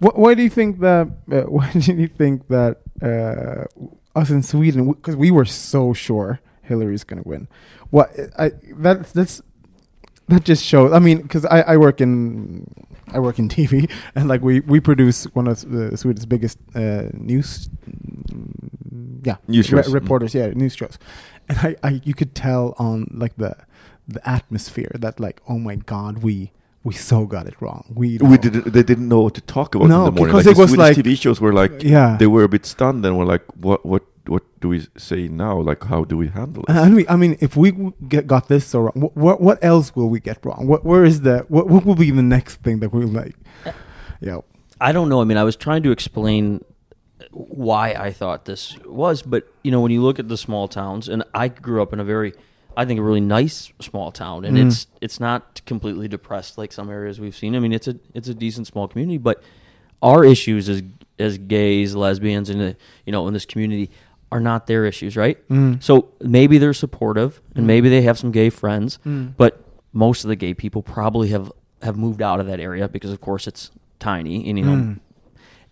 [0.00, 1.08] Wh- why do you think that?
[1.30, 3.64] Uh, why do you think that uh,
[4.18, 4.92] us in Sweden?
[4.92, 7.48] Because we were so sure Hillary's going to win.
[7.90, 9.42] What I that that's
[10.28, 10.92] that just shows.
[10.92, 12.66] I mean, because I, I work in
[13.12, 17.08] I work in TV and like we we produce one of the Sweden's biggest uh,
[17.12, 17.68] news.
[17.88, 19.88] mm, Yeah, News shows.
[19.88, 19.94] Mm.
[19.94, 20.34] reporters.
[20.34, 20.98] Yeah, news shows,
[21.48, 23.56] and I, I you could tell on like the
[24.08, 26.50] the atmosphere that like oh my god we
[26.84, 27.84] we so got it wrong.
[27.94, 28.72] We We didn't.
[28.72, 30.26] They didn't know what to talk about No, in the morning.
[30.26, 32.16] because like it the was Swedish like- TV shows were like yeah.
[32.18, 33.84] they were a bit stunned and were like, "What?
[33.86, 34.02] What?
[34.26, 35.60] What do we say now?
[35.60, 37.72] Like, how do we handle it?" And we, I mean, if we
[38.08, 40.66] get, got this so wrong, what, what what else will we get wrong?
[40.66, 43.34] What where is the what what will be the next thing that we'll like?
[43.66, 43.72] Uh,
[44.20, 44.38] yeah,
[44.80, 45.20] I don't know.
[45.20, 46.64] I mean, I was trying to explain
[47.30, 51.08] why I thought this was, but you know, when you look at the small towns,
[51.08, 52.32] and I grew up in a very,
[52.76, 54.66] I think, a really nice small town, and Mm.
[54.66, 57.54] it's it's not completely depressed like some areas we've seen.
[57.54, 59.42] I mean, it's a it's a decent small community, but
[60.02, 60.82] our issues as
[61.18, 62.72] as gays, lesbians, and uh,
[63.06, 63.90] you know, in this community
[64.30, 65.36] are not their issues, right?
[65.48, 65.82] Mm.
[65.82, 67.66] So maybe they're supportive, and Mm.
[67.66, 69.34] maybe they have some gay friends, Mm.
[69.36, 73.10] but most of the gay people probably have have moved out of that area because,
[73.12, 75.00] of course, it's tiny, and you know, Mm.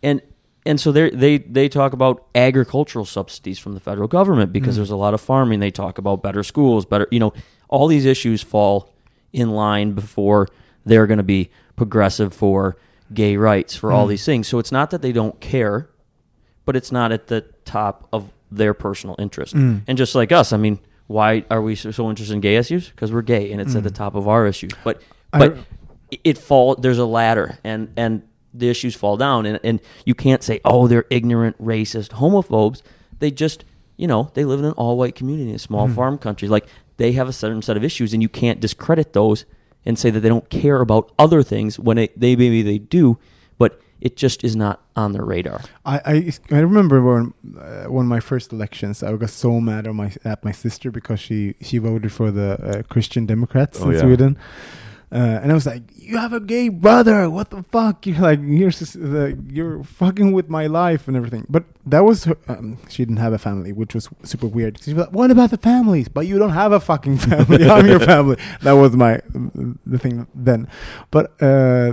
[0.02, 0.20] and
[0.66, 4.78] and so they they they talk about agricultural subsidies from the federal government because Mm.
[4.78, 5.60] there's a lot of farming.
[5.60, 7.32] They talk about better schools, better you know,
[7.68, 8.92] all these issues fall
[9.32, 10.48] in line before
[10.84, 12.76] they're going to be progressive for
[13.14, 14.10] gay rights for all Mm.
[14.10, 14.48] these things.
[14.48, 15.88] So it's not that they don't care,
[16.64, 19.54] but it's not at the top of their personal interest.
[19.54, 19.82] Mm.
[19.86, 22.88] And just like us, I mean, why are we so, so interested in gay issues?
[22.90, 23.94] Because we're gay, and it's at the Mm.
[23.94, 24.72] top of our issues.
[24.84, 25.00] But
[25.32, 25.56] but
[26.10, 30.14] it- it fall there's a ladder and and the issues fall down and, and you
[30.14, 32.82] can't say oh they're ignorant racist homophobes
[33.20, 33.64] they just
[33.96, 35.94] you know they live in an all white community in a small Mhm.
[35.94, 39.44] farm country like they have a certain set of issues and you can't discredit those
[39.86, 43.18] and say that they don't care about other things when it, they maybe they do
[43.56, 48.06] but it just is not on their radar I I, I remember when uh, one
[48.06, 51.54] of my first elections, I got so mad at my at my sister because she
[51.62, 54.00] she voted for the uh, Christian Democrats Oh, in yeah.
[54.02, 54.38] Sweden.
[55.12, 57.28] Uh, and I was like, "You have a gay brother.
[57.28, 58.06] What the fuck?
[58.06, 58.70] You're like, you're
[59.48, 63.32] you're fucking with my life and everything." But that was her, um, she didn't have
[63.32, 64.80] a family, which was super weird.
[64.82, 66.08] She was like, "What about the families?
[66.08, 67.68] But you don't have a fucking family.
[67.70, 69.20] I'm your family." That was my
[69.84, 70.68] the thing then.
[71.10, 71.92] But uh,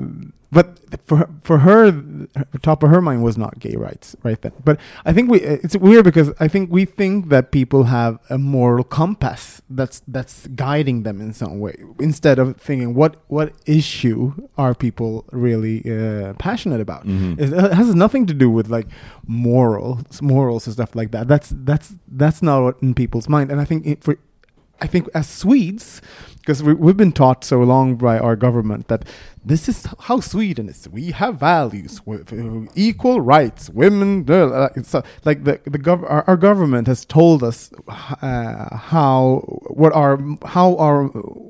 [0.51, 4.53] but for for her, the top of her mind was not gay rights right then.
[4.63, 8.37] But I think we it's weird because I think we think that people have a
[8.37, 14.33] moral compass that's that's guiding them in some way instead of thinking what what issue
[14.57, 17.05] are people really uh, passionate about.
[17.05, 17.37] Mhm.
[17.39, 18.87] It it has nothing to do with like
[19.27, 21.27] morals, morals and stuff like that.
[21.27, 23.51] That's that's that's not what in people's mind.
[23.51, 24.17] And I think it, for
[24.79, 26.01] I think as Swedes,
[26.47, 29.03] because we, we've been taught so long by our government that
[29.43, 30.87] this is how Sweden is.
[30.89, 32.33] We have values, with
[32.75, 34.25] equal rights, women.
[34.29, 37.69] Uh, it's, uh, like the the gov- our, our government has told us
[38.21, 39.41] uh, how
[39.81, 41.03] what our how our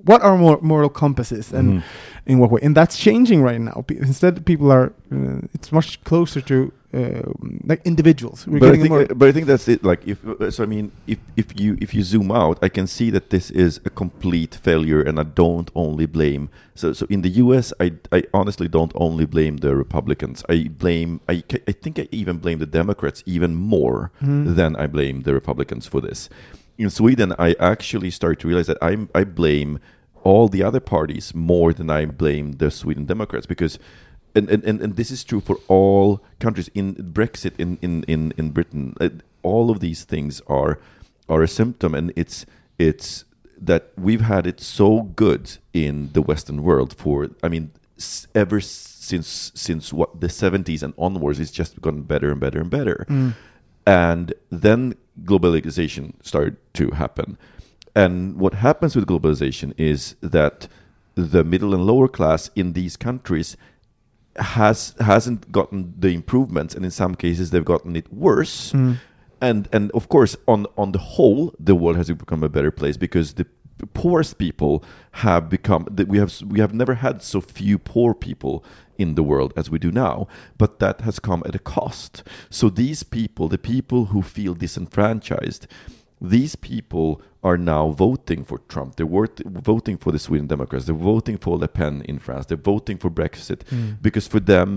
[0.09, 1.83] what our moral compass is and Mhm.
[2.25, 3.83] in what way, and that's changing right now.
[3.89, 7.21] Instead, people are uh, it's much closer to uh,
[7.65, 8.47] like individuals.
[8.47, 9.01] We're but I think, more.
[9.01, 9.83] uh, but I think that's it.
[9.83, 12.87] Like, if uh, so, I mean, if if you if you zoom out, I can
[12.87, 16.49] see that this is a complete failure, and I don't only blame.
[16.75, 20.43] So, so in the U.S., I I honestly don't only blame the Republicans.
[20.47, 21.19] I blame.
[21.27, 24.53] I I think I even blame the Democrats even more Hmm.
[24.55, 26.29] than I blame the Republicans for this.
[26.77, 29.79] In Sweden, I actually start to realize that I I blame
[30.23, 33.79] all the other parties more than I blame the Sweden Democrats because
[34.37, 36.69] and, and, and, and this is true for all countries.
[36.73, 39.09] In Brexit in in in, in Britain uh,
[39.43, 40.79] all of these things are
[41.27, 41.93] are a symptom.
[41.95, 42.45] And it's
[42.77, 43.25] it's
[43.59, 47.71] that we've had it so good in the western world for I mean
[48.35, 52.69] ever since since what the 70s and onwards it's just gotten better and better and
[52.69, 53.05] better.
[53.85, 57.37] And then globalization started to happen.
[57.95, 60.67] And what happens with globalization is that
[61.15, 63.57] the middle and lower class in these countries
[64.37, 68.71] has hasn't gotten the improvements and in some cases they've gotten it worse.
[68.73, 68.97] Mm.
[69.41, 72.97] And and of course on on the whole the world has become a better place
[72.97, 73.45] because the
[73.93, 78.63] poorest people have become that we have we have never had so few poor people
[78.97, 82.23] in the world as we do now but that has come at a cost.
[82.49, 85.67] So these people the people who feel disenfranchised
[86.19, 88.89] these people are now voting for Trump.
[88.95, 90.85] They're wort- voting for the Sweden Democrats.
[90.85, 92.45] They're voting for Le Pen in France.
[92.47, 93.91] They're voting for Brexit hmm.
[94.01, 94.69] because for them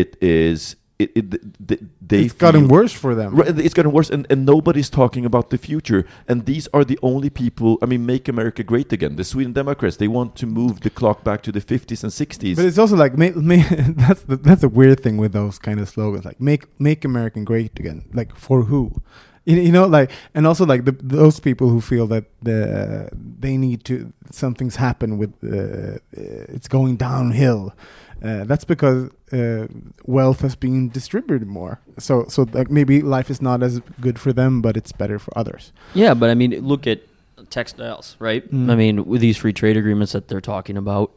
[0.00, 1.26] it is it, it
[1.68, 3.34] they, they it's gotten worse for them.
[3.34, 6.06] Right, it's gotten worse, and, and nobody's talking about the future.
[6.28, 7.78] And these are the only people.
[7.82, 9.16] I mean, make America great again.
[9.16, 12.56] The Sweden Democrats they want to move the clock back to the 50s and 60s.
[12.56, 13.64] But it's also like ma- ma-
[14.04, 17.44] that's the, that's a weird thing with those kind of slogans, like make make American
[17.44, 18.04] great again.
[18.12, 19.02] Like for who?
[19.44, 23.56] You, you know, like and also like the, those people who feel that the they
[23.56, 27.74] need to something's happened with uh, uh, it's going downhill.
[28.22, 29.66] Uh, that's because uh,
[30.06, 31.80] wealth has been distributed more.
[31.98, 35.36] So so like maybe life is not as good for them, but it's better for
[35.36, 35.72] others.
[35.94, 37.02] Yeah, but I mean, look at
[37.50, 38.50] textiles, right?
[38.50, 38.70] Mm.
[38.70, 41.12] I mean, with these free trade agreements that they're talking about,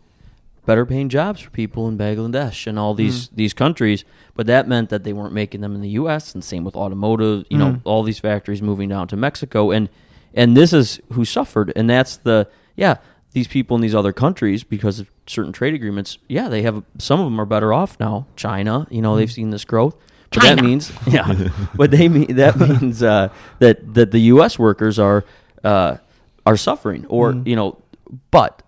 [0.67, 4.05] better paying jobs for people in Bangladesh and all these these countries.
[4.35, 6.35] But that meant that they weren't making them in the U.S.
[6.35, 7.45] and same with automotive.
[7.49, 7.81] You know, Mm.
[7.85, 9.89] all these factories moving down to Mexico, and
[10.35, 12.97] and this is who suffered, and that's the yeah.
[13.33, 17.19] These people in these other countries, because of certain trade agreements, yeah, they have some
[17.19, 18.25] of them are better off now.
[18.35, 19.95] China, you know, they've seen this growth.
[20.31, 24.57] But that means, yeah, but they mean that means uh, that that the U.S.
[24.57, 25.23] workers are
[25.63, 25.97] uh,
[26.45, 27.77] are suffering, or you know,
[28.31, 28.63] but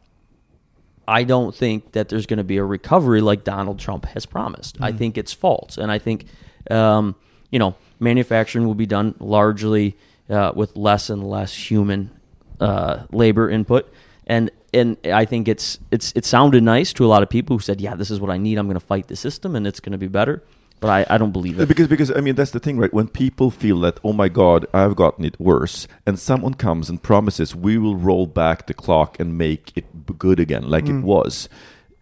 [1.10, 4.78] I don't think that there's going to be a recovery like Donald Trump has promised.
[4.80, 6.26] I think it's false, and I think
[6.69, 7.15] um,
[7.50, 9.98] you know manufacturing will be done largely
[10.30, 12.12] uh, with less and less human
[12.60, 13.91] uh, labor input,
[14.28, 17.62] and and I think it's it's it sounded nice to a lot of people who
[17.62, 18.60] said, "Yeah, this is what I need.
[18.60, 20.43] I'm going to fight the system, and it's going to be better."
[20.80, 21.68] But I, I don't believe it.
[21.68, 22.94] Because, because I mean, that's the thing, right?
[22.94, 27.04] When people feel that, oh my God, I've gotten it worse, and someone comes and
[27.04, 31.50] promises we will roll back the clock and make it good again, like it was,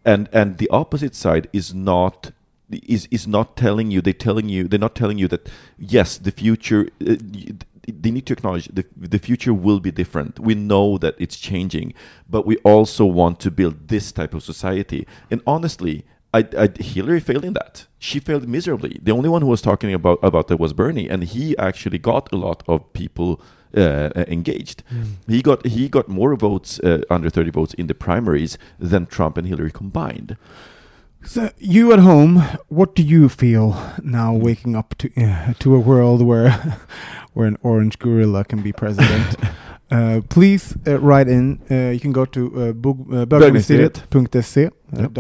[0.06, 2.32] and and the opposite side is not
[2.70, 4.02] is is not telling you.
[4.02, 4.68] They're telling you.
[4.68, 6.90] They're not telling you that yes, the future.
[7.02, 7.16] Uh,
[7.88, 10.40] they need to acknowledge the the future will be different.
[10.40, 11.94] We know that it's changing,
[12.30, 15.08] but we also want to build this type of society.
[15.32, 17.88] And honestly, I, I, Hillary failed in that.
[18.00, 19.00] She failed miserably.
[19.02, 22.32] The only one who was talking about about that was Bernie, and he actually got
[22.32, 23.42] a lot of people
[23.76, 24.84] uh, uh, engaged.
[25.28, 29.38] He got he got more votes, uh, under thirty votes in the primaries than Trump
[29.38, 30.38] and Hillary combined.
[31.24, 35.80] So you at home, what do you feel now waking up to uh, to a
[35.80, 36.52] world where
[37.34, 39.36] where an orange gorilla can be president?
[39.92, 41.60] uh, please uh, write in.
[41.72, 43.26] Uh, you can go to uh, bog- uh,
[44.94, 45.14] uh, Yep.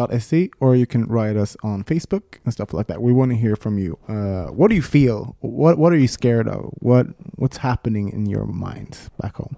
[0.59, 3.01] or you can write us on Facebook and stuff like that.
[3.01, 3.97] We want to hear from you.
[4.07, 5.35] Uh, what do you feel?
[5.41, 6.71] What What are you scared of?
[6.79, 9.55] What What's happening in your mind back home?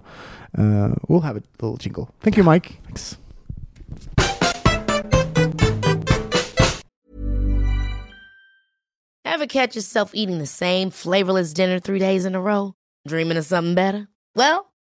[0.56, 2.12] Uh, we'll have a little jingle.
[2.20, 2.80] Thank you, Mike.
[2.84, 3.16] Thanks.
[9.24, 12.74] Ever catch yourself eating the same flavorless dinner three days in a row?
[13.06, 14.08] Dreaming of something better?
[14.34, 14.69] Well,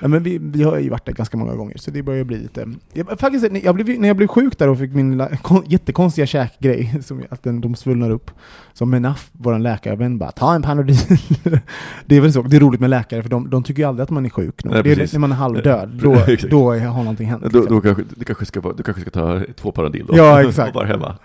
[0.00, 2.38] ja, men vi, vi har ju varit där ganska många gånger, så det börjar bli
[2.38, 2.68] lite...
[2.92, 5.62] Jag, faktiskt, när jag, blev, när jag blev sjuk där och fick min lilla, kon,
[5.66, 8.30] jättekonstiga käkgrej, som att den, de svullnar upp,
[8.72, 10.96] som Menaf, vår läkarvän, bara ta en Panodil.
[12.06, 14.02] det är väl så, det är roligt med läkare, för de, de tycker ju aldrig
[14.02, 14.64] att man är sjuk.
[14.64, 16.14] Nej, det är när man är halvdöd, då,
[16.50, 17.42] då har någonting hänt.
[17.42, 17.74] Då, liksom.
[17.74, 20.16] då kanske, du, kanske ska, du kanske ska ta två Panodil då?
[20.16, 20.68] Ja, exakt.
[20.68, 21.16] och vara hemma.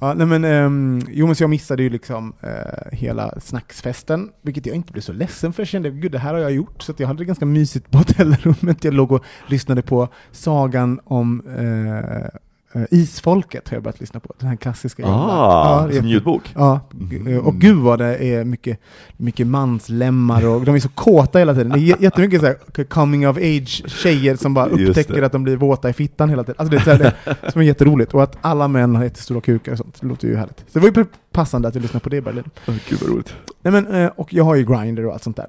[0.00, 4.66] Ja, nej men, um, jo men så jag missade ju liksom uh, hela snacksfesten, vilket
[4.66, 5.62] jag inte blev så ledsen för.
[5.62, 7.90] Jag kände, gud det här har jag gjort, så att jag hade det ganska mysigt
[7.90, 8.84] på hotellrummet.
[8.84, 12.28] Jag låg och lyssnade på sagan om uh,
[12.90, 14.34] Isfolket, har jag börjat lyssna på.
[14.38, 15.06] Den här klassiska.
[15.06, 16.52] Ah, det är- som ljudbok?
[16.54, 17.38] Ja, Mm.
[17.40, 18.78] och gud vad det är mycket,
[19.16, 21.68] mycket manslemmar och de är så kåta hela tiden.
[21.72, 25.42] Det är jä- jättemycket så här coming of age tjejer som bara upptäcker att de
[25.44, 26.54] blir våta i fittan hela tiden.
[26.58, 28.14] Alltså det är så här, det som är jätteroligt.
[28.14, 30.58] Och att alla män har jättestora kukar och sånt, det låter ju härligt.
[30.72, 32.44] Så det var ju passande att jag lyssnade på det i Berlin.
[32.68, 33.34] Oh, gud vad roligt.
[33.62, 35.46] Nej men, eh, och jag har ju Grindr och allt sånt där.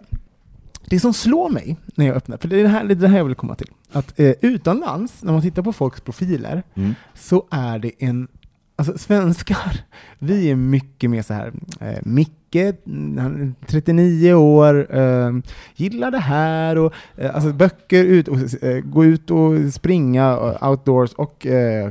[0.89, 3.07] Det som slår mig när jag öppnar, för det är det här, det är det
[3.07, 6.95] här jag vill komma till, att eh, utomlands, när man tittar på folks profiler, Mm.
[7.13, 8.27] så är det en,
[8.75, 9.77] alltså svenskar,
[10.19, 15.31] vi är mycket mer så här, eh, Micke, mm, han är 39 år, eh,
[15.75, 20.25] gillar det här och eh, alltså böcker, ut, och, eh, gå ut och springa
[20.61, 21.89] eh, outdoors och eh,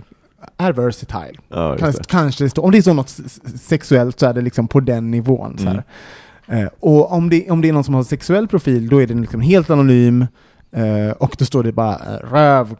[0.56, 1.38] är versatile.
[1.48, 3.08] Ja, Kanske, kanske om det är så något
[3.60, 5.58] sexuellt så är det liksom på den nivån.
[5.58, 5.84] Så här.
[6.46, 9.20] Eh, och om det, om det är någon som har sexuell profil, då är den
[9.20, 10.26] liksom helt anonym,
[10.72, 12.76] eh, och då står det bara eh, röv,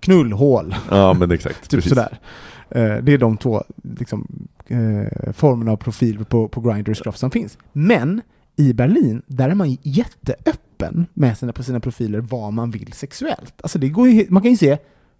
[0.00, 0.74] knullhål.
[0.90, 1.62] Ja, men exakt.
[1.70, 1.88] typ precis.
[1.88, 2.18] sådär.
[2.70, 3.64] Eh, det är de två
[3.98, 7.58] liksom, eh, formerna av profil på, på Grindr och Scruff som finns.
[7.72, 8.22] Men
[8.56, 13.54] i Berlin, där är man jätteöppen med sina, på sina profiler vad man vill sexuellt.
[13.62, 14.78] Alltså det går ju, man kan ju se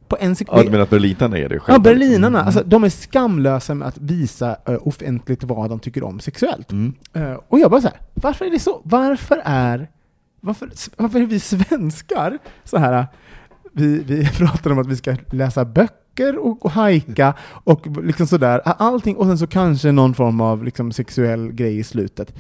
[0.09, 0.59] på en sekund.
[0.59, 1.79] Ja, du menar att berlinarna är det Ja, själva?
[1.79, 2.47] berlinarna, Mm.
[2.47, 6.73] alltså, de är skamlösa med att visa uh, offentligt vad de tycker om sexuellt.
[6.73, 6.95] Mm.
[7.13, 8.81] Eh, och jag bara så här, varför är det så?
[8.85, 9.89] Varför är,
[10.41, 12.99] varför, varför är vi svenskar så här?
[12.99, 13.05] uh,
[13.73, 18.61] Vi, vi pratar om att vi ska läsa böcker och, och hajka och liksom sådär.
[18.65, 22.35] Allting, och sen så kanske någon form av liksom sexuell grej i slutet.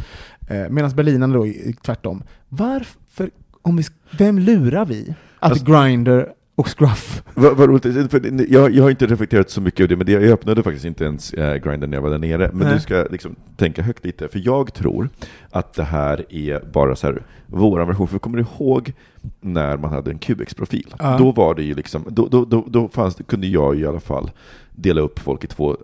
[0.50, 2.22] Uh, Medan berlinarna då är tvärtom.
[2.48, 3.30] Varför,
[3.62, 3.84] om vi,
[4.18, 5.14] vem lurar vi?
[5.38, 6.24] Att Alltså- Grindr
[6.56, 9.96] och Scruff Vad, vad roligt, för jag, jag har inte reflekterat så mycket över det,
[9.96, 12.50] men det, jag öppnade faktiskt inte ens äh, Grindr när jag var där nere.
[12.52, 12.74] Men Nej.
[12.74, 15.08] du ska liksom tänka högt lite, för jag tror
[15.50, 18.08] att det här är bara så här, vår version.
[18.08, 18.92] För kommer du ihåg
[19.40, 20.94] när man hade en QX-profil?
[20.98, 21.18] Ja.
[21.18, 24.30] Då var det ju liksom, då, då, då, då fanns, kunde jag i alla fall
[24.76, 25.76] dela upp folk i två,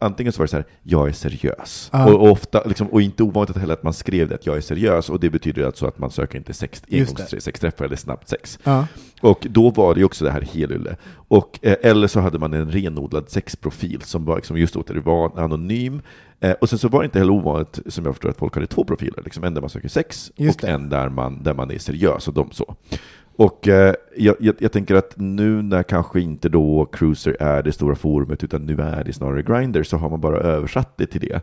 [0.00, 1.90] antingen så var det så här, jag är seriös.
[1.92, 2.06] Ja.
[2.06, 4.60] Och, och, ofta, liksom, och inte ovanligt heller att man skrev det, att jag är
[4.60, 8.58] seriös, och det betyder alltså att man söker inte sex, engångssexträffar eller snabbt sex.
[8.64, 8.86] Ja.
[9.20, 10.96] Och då var det ju också det här helylle.
[11.28, 15.00] Och, eh, eller så hade man en renodlad sexprofil som var liksom just där det
[15.00, 16.02] var anonym.
[16.40, 18.66] Eh, och sen så var det inte heller ovanligt, som jag förstår, att folk hade
[18.66, 19.22] två profiler.
[19.24, 20.72] Liksom en där man söker sex Just och det.
[20.72, 22.76] en där man, där man är seriös och de så.
[23.36, 27.72] Och eh, jag, jag, jag tänker att nu när kanske inte då Cruiser är det
[27.72, 31.20] stora forumet utan nu är det snarare Grindr så har man bara översatt det till
[31.20, 31.40] det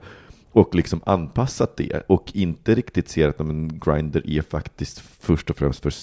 [0.51, 5.57] och liksom anpassat det och inte riktigt ser att men, Grindr är faktiskt först och
[5.57, 5.93] främst för,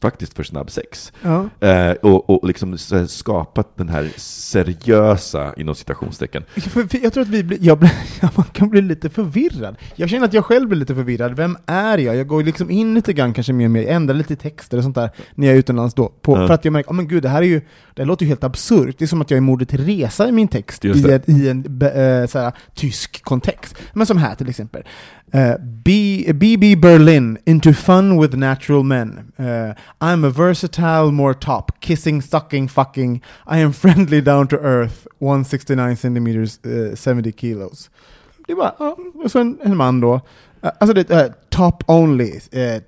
[0.00, 1.12] faktiskt för snabb sex.
[1.22, 1.48] Ja.
[1.68, 2.78] Eh, och, och liksom
[3.08, 6.44] skapat den här seriösa, inom citationstecken.
[7.02, 7.90] Jag tror att vi blir, jag blir,
[8.36, 9.76] man kan bli lite förvirrad.
[9.96, 11.36] Jag känner att jag själv blir lite förvirrad.
[11.36, 12.16] Vem är jag?
[12.16, 15.10] Jag går liksom in lite grann kanske mer med, ändrar lite texter och sånt där
[15.34, 16.08] när jag är utomlands då.
[16.08, 16.46] På, Ja.
[16.46, 17.60] För att jag märker, oh, men gud, det här är ju,
[17.94, 18.98] det här låter ju helt absurt.
[18.98, 20.88] Det är som att jag är Moder Teresa i min text i,
[21.26, 23.76] i en be, eh, såhär, tysk kontext.
[23.92, 24.82] Men som här till exempel.
[25.32, 25.56] Eh, uh,
[26.34, 29.32] BB Berlin, into fun with natural men.
[29.38, 33.22] Uh, I'm a versatile more top, kissing, sucking, fucking.
[33.46, 37.90] I am friendly down to earth, 169 centimeters, eh, uh, 70 kilos.
[38.46, 40.20] Det är bara, och så en, en man då,
[40.64, 42.40] Uh, alltså det är top only,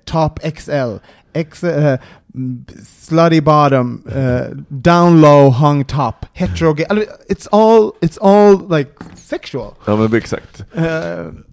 [0.05, 0.97] top XL,
[1.33, 1.63] X,
[2.83, 8.91] slutty bottom, eh, down low, hung top, hetero, gay, alltså, it's all, it's all like
[9.15, 9.73] sexual.
[9.85, 10.63] Ja men exakt.
[10.73, 10.83] Eh,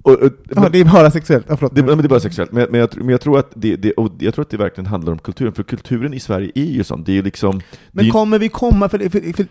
[0.03, 1.75] Och, och, ja, det är bara sexuellt, förlåt.
[1.75, 3.93] Det, men det är bara sexuellt, men, men, jag, men jag, tror att det, det,
[4.19, 7.05] jag tror att det verkligen handlar om kulturen, för kulturen i Sverige är ju sån,
[7.05, 7.59] det är liksom...
[7.59, 9.47] det Men är, kommer vi komma, för, det- för, för,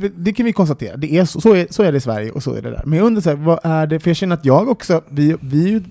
[0.00, 2.30] för det kan vi konstatera, det är så, så, är, så är det i Sverige
[2.30, 2.82] och så är det där.
[2.86, 5.36] Men jag undrar, så här, vad är det, för jag känner att jag också, vi,
[5.40, 5.82] vi är ju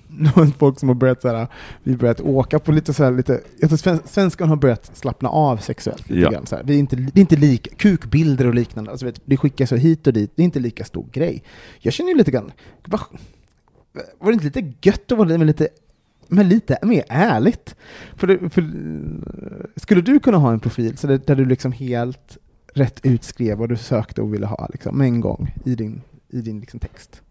[0.58, 1.46] folk som har börjat så här,
[1.82, 5.28] vi börjat åka på lite så här, lite, jag tror sven, svenskan har börjat slappna
[5.28, 6.30] av sexuellt Ja.
[6.30, 6.44] grann.
[6.64, 10.06] Vi är inte, det är inte lika, kukbilder och liknande, alltså, vet, det skickas hit
[10.06, 11.42] och dit, det är inte lika stor grej.
[11.78, 12.52] Jag känner ju lite grann,
[12.86, 13.00] va,
[14.18, 15.68] var det inte lite gött att vara med lite
[16.28, 17.76] men lite mer ärligt.
[18.16, 18.62] För, det, för
[19.76, 22.38] Skulle du kunna ha en profil så det, där du liksom helt
[22.74, 26.40] rätt utskrev vad du sökte och ville ha liksom, med en gång i din, i
[26.40, 27.22] din liksom text?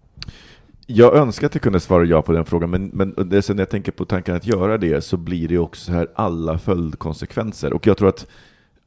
[0.90, 3.70] Jag önskar att jag kunde svara ja på den frågan, men, men det, när jag
[3.70, 7.74] tänker på tanken att göra det så blir det också så här alla följdkonsekvenser.
[7.74, 8.28] Och jag tror att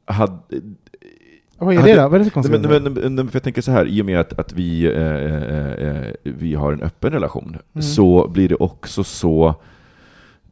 [0.05, 0.37] hade,
[1.57, 2.01] Vad är det då?
[2.01, 2.79] Vad är det för konsekvenser?
[2.79, 5.15] men, men, men, för jag tänker så här, i och med att, att vi, eh,
[5.15, 7.81] eh, eh, vi har en öppen relation, Mm.
[7.83, 9.55] så blir det också så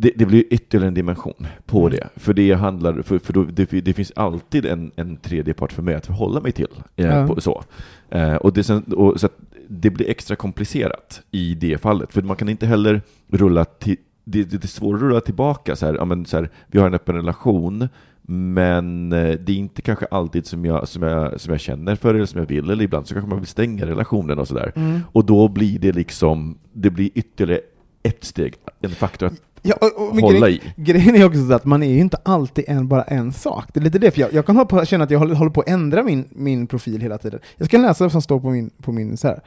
[0.02, 1.92] det, det blir ytterligare en dimension på Mm.
[1.92, 2.10] det.
[2.16, 5.82] För det handlar, för, för då, det, det finns alltid en, en tredje part för
[5.84, 6.68] mig att förhålla mig till.
[6.96, 7.28] Eh, Ja.
[7.28, 7.64] på, så.
[8.10, 9.30] Eh, och det, sen, och, så
[9.68, 12.14] det blir extra komplicerat i det fallet.
[12.14, 15.86] För man kan inte heller rulla till, det, det är svårt att rulla tillbaka så
[15.86, 17.88] här, ja, men så här, vi har en öppen relation,
[18.22, 22.16] men eh, det är inte kanske alltid som jag, som, jag, som jag känner för
[22.16, 24.72] eller som jag vill, eller ibland så kanske man vill stänga relationen och sådär.
[24.76, 25.00] Mm.
[25.12, 27.62] Och då blir det liksom, det blir ytterligare
[28.04, 30.82] ett steg, en faktor att Ja, och, och, hålla grej, i.
[30.82, 33.66] Grejen är också så att man är ju inte alltid en, bara en sak.
[33.74, 35.52] Det är lite det, för jag, jag kan hålla på, känna att jag håller, håller
[35.52, 37.40] på att ändra min, min profil hela tiden.
[37.58, 39.42] Jag ska läsa vad som står på min, på min så här.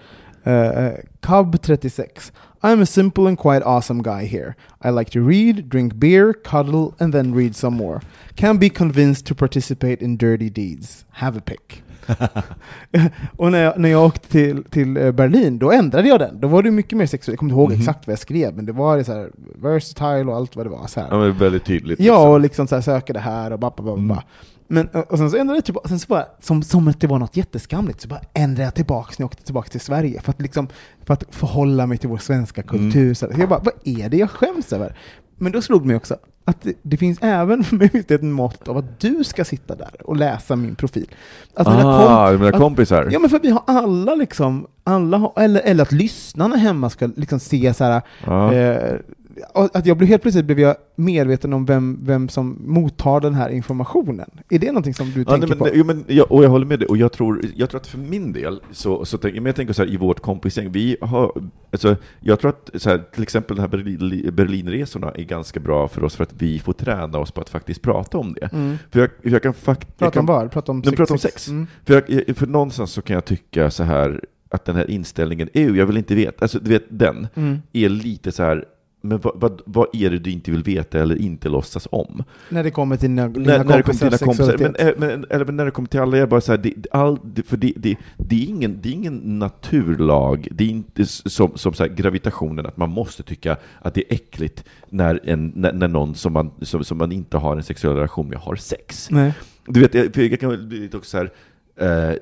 [0.46, 2.32] Uh, Cub 36.
[2.62, 4.54] I'm a simple and quite awesome guy here.
[4.84, 8.00] I like to read, drink beer, cuddle, and then read some more.
[8.36, 11.04] Can be convinced to participate in dirty deeds.
[11.10, 11.82] Have a pick.
[13.36, 16.40] och när jag, när jag åkte till, till eh, Berlin, då ändrade jag den.
[16.40, 17.32] Då var det mycket mer sexuellt.
[17.34, 17.80] Jag kommer inte ihåg Mhm.
[17.80, 19.30] exakt vad jag skrev, men det var så här
[19.62, 20.86] versatile och allt vad det var.
[20.86, 21.09] Så här.
[21.11, 22.00] Ja, men väldigt tydligt.
[22.00, 23.96] Ja, och liksom så här, söka det här och bara, bara, bara.
[23.98, 24.18] Mm.
[24.68, 27.18] Men, och sen så ändrade jag tillbaka, sen så bara, som, som att det var
[27.18, 30.40] något jätteskamligt, så bara ändrade jag tillbaka när jag åkte tillbaka till Sverige, för att,
[30.40, 30.68] liksom,
[31.07, 33.03] för att förhålla mig till vår svenska kultur.
[33.03, 33.14] Mm.
[33.14, 34.96] Så jag bara, vad är det jag skäms över?
[35.36, 38.22] Men då slog mig också att det, det finns även för mig finns det ett
[38.22, 41.07] mått av att du ska sitta där och läsa min profil.
[41.55, 43.09] Att mina ah, kom- mina att- kompisar.
[43.11, 47.09] Ja men för vi har alla liksom, alla har, eller, eller att lyssnarna hemma ska
[47.16, 48.53] liksom se så här, Ja.
[48.55, 48.95] eh,
[49.55, 53.49] att jag blev helt plötsligt blev jag medveten om vem, vem som mottar den här
[53.49, 54.30] informationen.
[54.51, 55.64] Är det någonting som du Ja, tänker nej, på?
[55.64, 57.87] men, jo, men, jag, och jag håller med dig, och jag tror, jag tror att
[57.87, 60.97] för min del, så, så tänk, men jag tänker så här, i vårt kompisgäng, vi
[61.01, 61.33] har,
[61.72, 65.89] alltså, jag tror att så här, till exempel de här Berlin, Berlinresorna är ganska bra
[65.89, 68.53] för oss för att vi får träna oss på att faktiskt prata om det.
[68.53, 68.76] Mm.
[68.91, 69.99] För jag, jag kan faktiskt...
[69.99, 70.51] Prata om vad?
[70.51, 71.49] Prata om Nej, prata om sex.
[71.49, 71.66] Mm.
[71.85, 75.78] För, jag, för någonstans så kan jag tycka så här att den här inställningen, "Ew,
[75.78, 77.59] jag vill inte veta, alltså du vet den, Mm.
[77.72, 78.64] är lite så här
[79.03, 82.24] men vad, vad, vad är det du inte vill veta eller inte låtsas om?
[82.48, 84.94] När det kommer till dina, dina när, när det kommer till dina kompisar, men, eh,
[84.98, 87.57] men, eller när det kommer till alla, jag bara så här, det, all, det, för
[87.57, 91.82] det, det, det, är ingen, det är ingen naturlag, det är inte som, som så
[91.82, 96.14] här, gravitationen, att man måste tycka att det är äckligt när, en, när, när någon
[96.14, 99.09] som man, som, som man inte har en sexuell relation med har sex.
[99.11, 99.34] Nej.
[99.66, 101.30] Du vet, jag, jag kan bli lite också så här,
[102.11, 102.16] eh,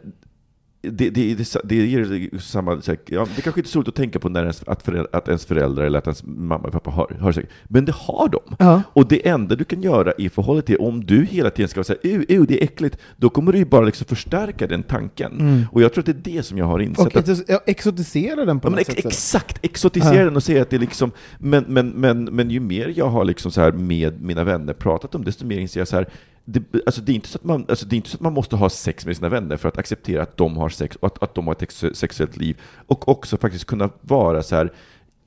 [0.82, 3.94] det, det, det, det ger samma, här, ja, det kanske inte är så roligt att
[3.94, 6.90] tänka på när ens, att, föräldrar, att ens föräldrar eller att ens mamma och pappa
[6.90, 8.56] har, har sex, men det har de.
[8.58, 8.82] Ja.
[8.92, 11.98] Och det enda du kan göra i förhållande till, om du hela tiden ska säga
[12.02, 15.32] "Ew, ew, det är äckligt, då kommer du ju bara liksom förstärka den tanken.
[15.40, 15.62] Mm.
[15.72, 17.06] Och jag tror att det är det som jag har insett.
[17.06, 19.06] Och att, exotisera den på Ja, något ex sätt.
[19.06, 20.24] exakt, exotisera Ja.
[20.24, 23.24] den och säga att det är liksom, men, men, men, men ju mer jag har
[23.24, 26.08] liksom så här med mina vänner pratat om det, desto mer inser jag så här,
[26.44, 28.32] det, alltså det, är inte så att man, alltså det är inte så att man
[28.32, 31.22] måste ha sex med sina vänner för att acceptera att de har sex och att,
[31.22, 32.60] att de har ett ex sexuellt liv.
[32.86, 34.72] Och också faktiskt kunna vara så här,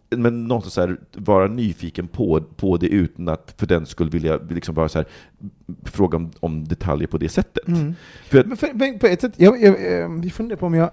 [0.10, 4.40] men någonstans så här, vara nyfiken på, på det utan att för den skull vilja
[4.50, 5.08] liksom bara så här,
[5.84, 7.68] fråga om, om detaljer på det sättet.
[7.68, 7.96] Mm.
[8.30, 10.74] För att, Men för, men på ett sätt, jag, jag, eh, vi funderar på om
[10.74, 10.92] jag,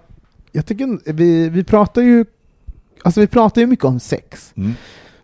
[0.53, 2.25] jag tycker, vi, vi pratar ju,
[3.03, 4.53] alltså vi pratar ju mycket om sex.
[4.57, 4.75] mm.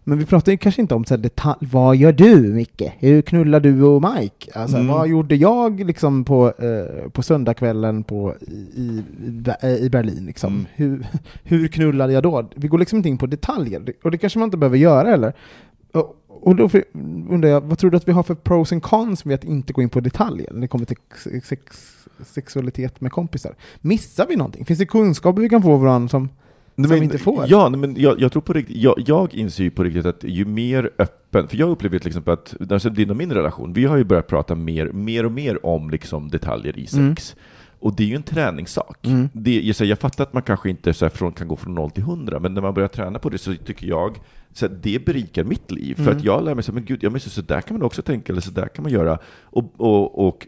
[0.09, 2.83] Men vi pratar ju kanske inte om så här detalj, vad gör du Micke?
[2.99, 4.51] Hur knullar du och Mike?
[4.55, 4.89] Alltså, Mm.
[4.89, 9.03] Vad gjorde jag liksom på, eh, på söndagskvällen på, i,
[9.63, 10.27] i, i Berlin?
[10.27, 10.53] Liksom?
[10.53, 10.67] Mm.
[10.75, 11.07] Hur,
[11.45, 12.51] hur knullade jag då?
[12.55, 15.33] Vi går liksom inte in på detaljer, och det kanske man inte behöver göra heller.
[15.93, 16.71] Och, och då
[17.31, 19.73] undrar jag, vad tror du att vi har för pros and cons med att inte
[19.73, 20.97] gå in på detaljer när det kommer till
[21.45, 21.63] sex,
[22.25, 23.55] sexualitet med kompisar?
[23.81, 24.65] Missar vi någonting?
[24.65, 26.29] Finns det kunskaper vi kan få av varandra som,
[26.85, 27.45] som men, inte får.
[27.49, 30.45] Ja, men jag, jag tror på riktigt, jag, jag inser ju på riktigt att ju
[30.45, 33.97] mer öppen, för jag upplever till exempel att, alltså din och min relation, vi har
[33.97, 37.37] ju börjat prata mer, mer och mer om liksom detaljer i sex.
[37.81, 39.07] Och det är ju en träningssak.
[39.07, 39.29] Mm.
[39.33, 41.75] Det, jag, säger, jag fattar att man kanske inte så här, från, kan gå från
[41.75, 44.19] noll till hundra, men när man börjar träna på det så tycker jag
[44.53, 45.95] så det berikar mitt liv.
[45.95, 46.17] För Mm.
[46.17, 48.03] att jag lär mig så men gud, ja, men så, så där kan man också
[48.03, 49.19] tänka, eller så där kan man göra.
[49.43, 50.47] Och, och, och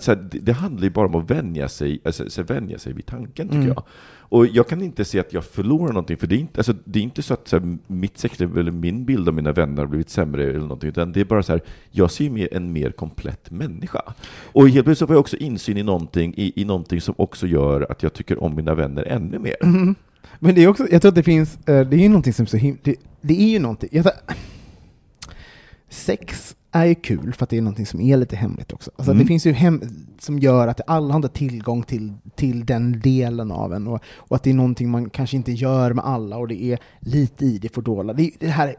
[0.00, 3.06] så det, det handlar ju bara om att vänja sig, alltså, så vänja sig vid
[3.06, 3.68] tanken, tycker Mm.
[3.68, 3.82] jag.
[4.28, 6.98] Och jag kan inte se att jag förlorar någonting, för det är inte, alltså, det
[6.98, 9.86] är inte så att så här, mitt sexliv eller min bild av mina vänner har
[9.86, 11.60] blivit sämre eller någonting, utan det är bara så här,
[11.90, 14.02] jag ser mig en mer komplett människa.
[14.52, 17.86] Och helt plötsligt får jag också insyn i någonting, i, i någonting som också gör
[17.90, 19.56] att jag tycker om mina vänner ännu mer.
[19.62, 19.94] Mm.
[20.38, 22.46] Men det är också, jag tror att det finns, eh, det är ju någonting som
[22.46, 24.34] så himla, det, det är ju någonting, jag, tar-
[25.88, 28.90] sex är ju kul för att det är någonting som är lite hemligt också.
[28.96, 29.22] Alltså Mm.
[29.22, 29.82] Det finns ju hem,
[30.18, 34.36] som gör att alla har inte tillgång till, till den delen av en och, och
[34.36, 37.58] att det är någonting man kanske inte gör med alla och det är lite i
[37.58, 38.12] det fördolda.
[38.12, 38.74] Det, det här,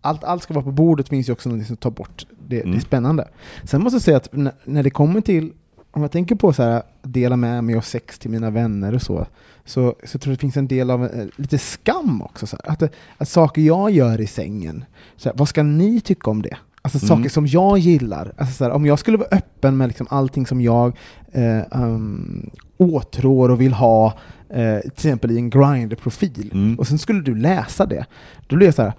[0.00, 2.60] allt, allt ska vara på bordet finns ju också någonting som tar bort det, det
[2.60, 2.80] är Mm.
[2.80, 3.28] spännande.
[3.64, 5.52] Sen måste jag säga att när, när det kommer till,
[5.90, 9.02] om jag tänker på så här, dela med mig av sex till mina vänner och
[9.02, 9.26] så,
[9.64, 12.46] så, så tror jag det finns en del av eh, lite skam också.
[12.46, 12.72] Så här.
[12.72, 14.84] Att, det- att saker jag gör i sängen,
[15.16, 16.56] så här, vad ska ni tycka om det?
[16.84, 17.08] Alltså Mm.
[17.08, 18.32] saker som jag gillar.
[18.36, 20.96] Alltså, så här, om jag skulle vara öppen med liksom allting som jag
[21.32, 24.06] eh, um, åtrår och vill ha,
[24.50, 26.78] eh, till exempel i en Grindr-profil, Mm.
[26.78, 28.04] och sen skulle du läsa det,
[28.46, 28.92] då blir jag så här,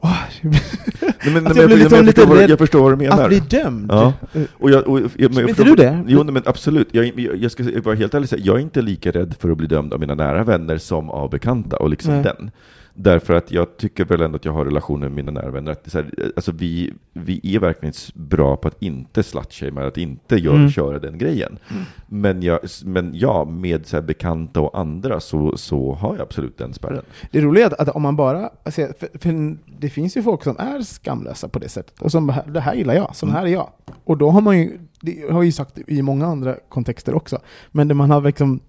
[0.00, 3.22] åh, Nej, men, Att jag, jag liksom jag, förstår vad, jag förstår vad du menar.
[3.22, 3.90] att bli dömd.
[3.92, 4.12] Ja.
[4.34, 6.04] Eh, Och jag, och, jag, men inte förstår- du det?
[6.06, 6.88] Jo, men absolut.
[6.92, 10.00] Jag, ska vara helt ärlig jag är inte lika rädd för att bli dömd av
[10.00, 12.22] mina nära vänner som av bekanta och liksom Nej.
[12.22, 12.50] den.
[12.96, 15.72] Därför att jag tycker väl ändå att jag har relationer med mina nära vänner.
[15.72, 19.96] Att det så här, alltså vi, vi är verkligen bra på att inte slutshamea, att
[19.98, 20.70] inte gör, Mm.
[20.70, 21.58] köra den grejen.
[22.06, 26.74] Men, jag, men ja, med så bekanta och andra så, så har jag absolut den
[26.74, 27.02] spärren.
[27.30, 30.42] Det roliga är att, att om man bara, alltså, för, för det finns ju folk
[30.44, 33.38] som är skamlösa på det sättet, och som det här gillar jag, som Mm.
[33.40, 33.68] här är jag.
[34.04, 37.38] Och då har man ju, det har jag ju sagt i många andra kontexter också,
[37.72, 38.60] men där man har liksom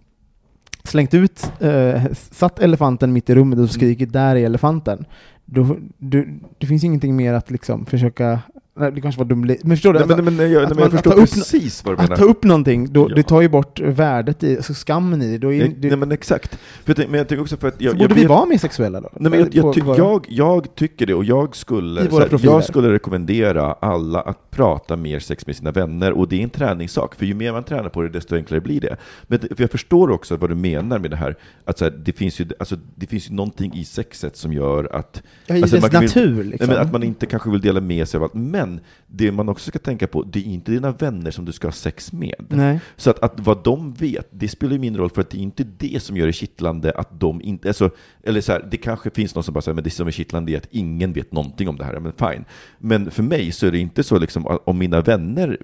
[0.83, 5.05] slängt ut, eh, satt elefanten mitt i rummet och skrikit där är elefanten.
[5.45, 8.39] Då, du, det finns ingenting mer att liksom försöka,
[8.77, 9.99] nej, det kanske var dumt, men förstår du?
[9.99, 12.13] Nej, men, Alltså, men, jag, att men man- jag att precis vad du menar.
[12.13, 13.15] Att ta upp någonting, då, Ja.
[13.15, 15.37] det tar ju bort värdet i, alltså skammen i.
[15.37, 16.59] Då är, Nej, det nej men exakt.
[16.83, 18.57] För jag, men jag tycker också för att jag, så borde vi vet- vara mer
[18.57, 19.09] sexuella då?
[19.13, 22.63] Nej, men jag, På jag, våra- jag, jag tycker det, och jag skulle, här, jag
[22.63, 27.15] skulle rekommendera alla att prata mer sex med sina vänner, och det är en träningssak,
[27.15, 28.97] för ju mer man tränar på det, desto enklare blir det.
[29.23, 32.39] Men för jag förstår också vad du menar med det här, att här, det, finns
[32.39, 35.21] ju, alltså, det finns ju någonting i sexet som gör att...
[35.47, 36.67] Ja, i alltså, dess natur, Nej, liksom.
[36.69, 38.64] men att man inte kanske vill dela med sig av allt, men
[39.07, 41.71] det man också ska tänka på, det är inte dina vänner som du ska ha
[41.71, 42.45] sex med.
[42.49, 42.79] Nej.
[42.95, 45.41] Så att, att vad de vet, det spelar ju mindre roll, för att det är
[45.41, 47.67] inte det som gör det kittlande att de inte...
[47.67, 47.89] Alltså,
[48.23, 50.51] eller så här, det kanske finns någon som bara säger men det som är kittlande
[50.51, 51.99] är att ingen vet någonting om det här.
[51.99, 52.45] Men fine.
[52.79, 55.57] Men för mig så är det inte så liksom, om mina vänner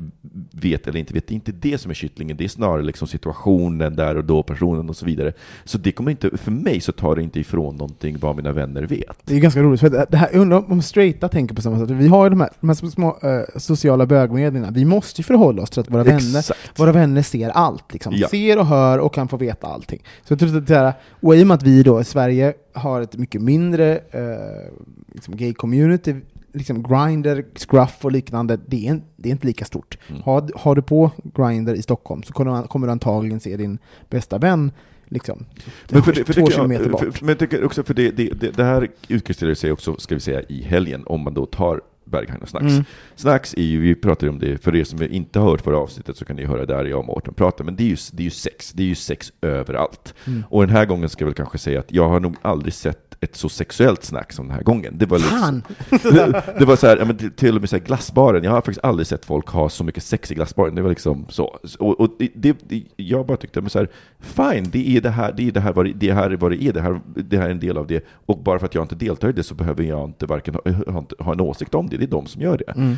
[0.51, 3.07] vet eller inte vet, det är inte det som är kittlingen, det är snarare liksom
[3.07, 5.33] situationen där och då, personen och så vidare.
[5.63, 8.83] Så det kommer inte, för mig så tar det inte ifrån någonting vad mina vänner
[8.83, 9.17] vet.
[9.25, 11.89] Det är ganska roligt, för det här, jag undrar om straighta tänker på samma sätt.
[11.89, 14.71] Vi har ju de här, de här små, eh, sociala bögmedierna.
[14.71, 16.45] Vi måste ju förhålla oss till att våra vänner,
[16.79, 17.93] våra vänner ser allt.
[17.93, 18.13] Liksom.
[18.15, 18.27] Ja.
[18.27, 20.03] Ser och hör och kan få veta allting.
[20.23, 22.53] Så jag tror att det här, och i och med att vi då i Sverige
[22.73, 24.71] har ett mycket mindre eh,
[25.13, 26.21] liksom gay-community,
[26.53, 29.97] liksom Grindr, Scruff och liknande, det är, det är inte lika stort.
[30.09, 30.21] Mm.
[30.21, 33.77] Har, har du på Grindr i Stockholm så kommer du, kommer du antagligen se din
[34.09, 34.71] bästa vän
[35.11, 35.45] liksom,
[35.89, 37.01] Men för det, för två det, kilometer bort.
[37.01, 40.15] för, men jag tycker också för det, det, det, det här utkristalliserar sig också, ska
[40.15, 42.65] vi säga, i helgen, om man då tar Berghain och Snacks.
[42.65, 42.83] Mm.
[43.15, 46.17] Snacks är ju, vi pratade om det, för er som inte har hört förra avsnittet
[46.17, 48.25] så kan ni höra där jag och Mårten pratar, men det är ju, det är
[48.25, 50.13] ju sex, det är ju sex överallt.
[50.27, 50.43] Mm.
[50.49, 53.10] Och den här gången ska jag väl kanske säga att jag har nog aldrig sett
[53.23, 54.93] ett så sexuellt snack som den här gången.
[54.97, 55.63] Det var Fan!
[55.91, 56.11] liksom,
[56.59, 58.83] det, var så här, ja, men till- och med så här glassbaren, jag har faktiskt
[58.83, 60.75] aldrig sett folk ha så mycket sex i glassbaren.
[60.75, 61.59] Det var liksom så.
[61.79, 65.33] Och, och det, det, jag bara tyckte, men så här, fine, det är det här,
[65.37, 67.37] det är det här vad det, det här är vad det är, det här, det
[67.37, 68.05] här är en del av det.
[68.25, 70.91] Och bara för att jag inte deltar i det så behöver jag inte varken ha,
[70.91, 72.71] ha, ha en åsikt om det, det är de som gör det.
[72.71, 72.97] Mm.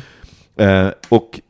[0.56, 1.40] Eh, och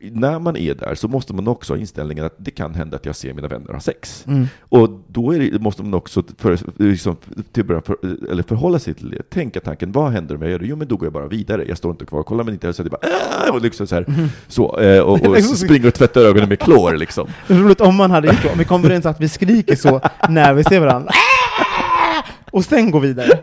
[0.00, 3.06] när man är där så måste man också ha inställningen att det kan hända att
[3.06, 4.24] jag ser mina vänner ha sex.
[4.26, 4.46] Mm.
[4.60, 7.16] Och då det, måste man också för, liksom,
[7.52, 7.96] till för,
[8.30, 9.30] eller förhålla sig till det.
[9.30, 10.66] Tänka tanken, vad händer om jag gör det?
[10.66, 11.64] Jo, men då går jag bara vidare.
[11.68, 13.12] Jag står inte kvar och kollar, men inte så att det bara
[13.48, 14.28] "Ah!" och liksom så här, Mm.
[14.48, 17.28] så, eh, och, och springer och tvättar ögonen med klor liksom.
[17.46, 20.54] Roligt om man hade gjort så, om vi kommer överens att vi skriker så när
[20.54, 21.10] vi ser varandra.
[22.50, 23.38] Och sen går vidare.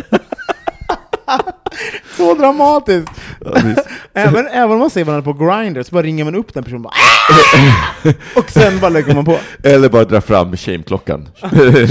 [2.17, 3.11] så dramatiskt!
[4.13, 6.85] Även, även om man ser varandra på Grindr så bara ringer man upp den personen
[6.85, 9.37] och bara "Ah!" Och sen bara lägger man på.
[9.63, 11.27] Eller bara dra fram shame-klockan.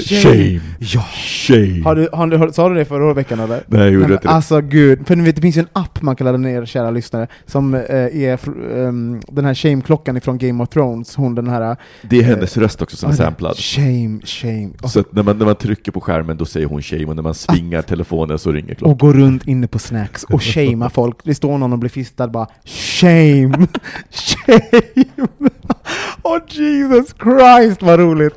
[0.07, 0.61] shame.
[0.79, 1.05] Ja.
[1.25, 1.83] Shame.
[1.85, 3.63] Har du, har du, sa du det förra veckan eller?
[3.67, 4.35] Nej, jag gjorde men inte det.
[4.35, 6.91] Alltså gud, för ni vet det finns ju en app man kan ladda ner, kära
[6.91, 8.39] lyssnare, som eh, är
[8.79, 11.77] ehm, den här shame-klockan ifrån Game of Thrones, hon den här...
[12.03, 13.57] Det är hennes röst också som är samplad.
[13.57, 14.71] Shame, shame.
[14.83, 17.23] Och, Så när man, när man trycker på skärmen då säger hon shame, och när
[17.23, 18.93] man svingar telefonen så ringer klockan.
[18.93, 21.17] och går runt inne på snacks och shamea folk.
[21.45, 23.53] Står någon och blir fistad bara shame,
[24.11, 25.19] shame.
[26.23, 28.35] Oh Jesus Christ vad roligt!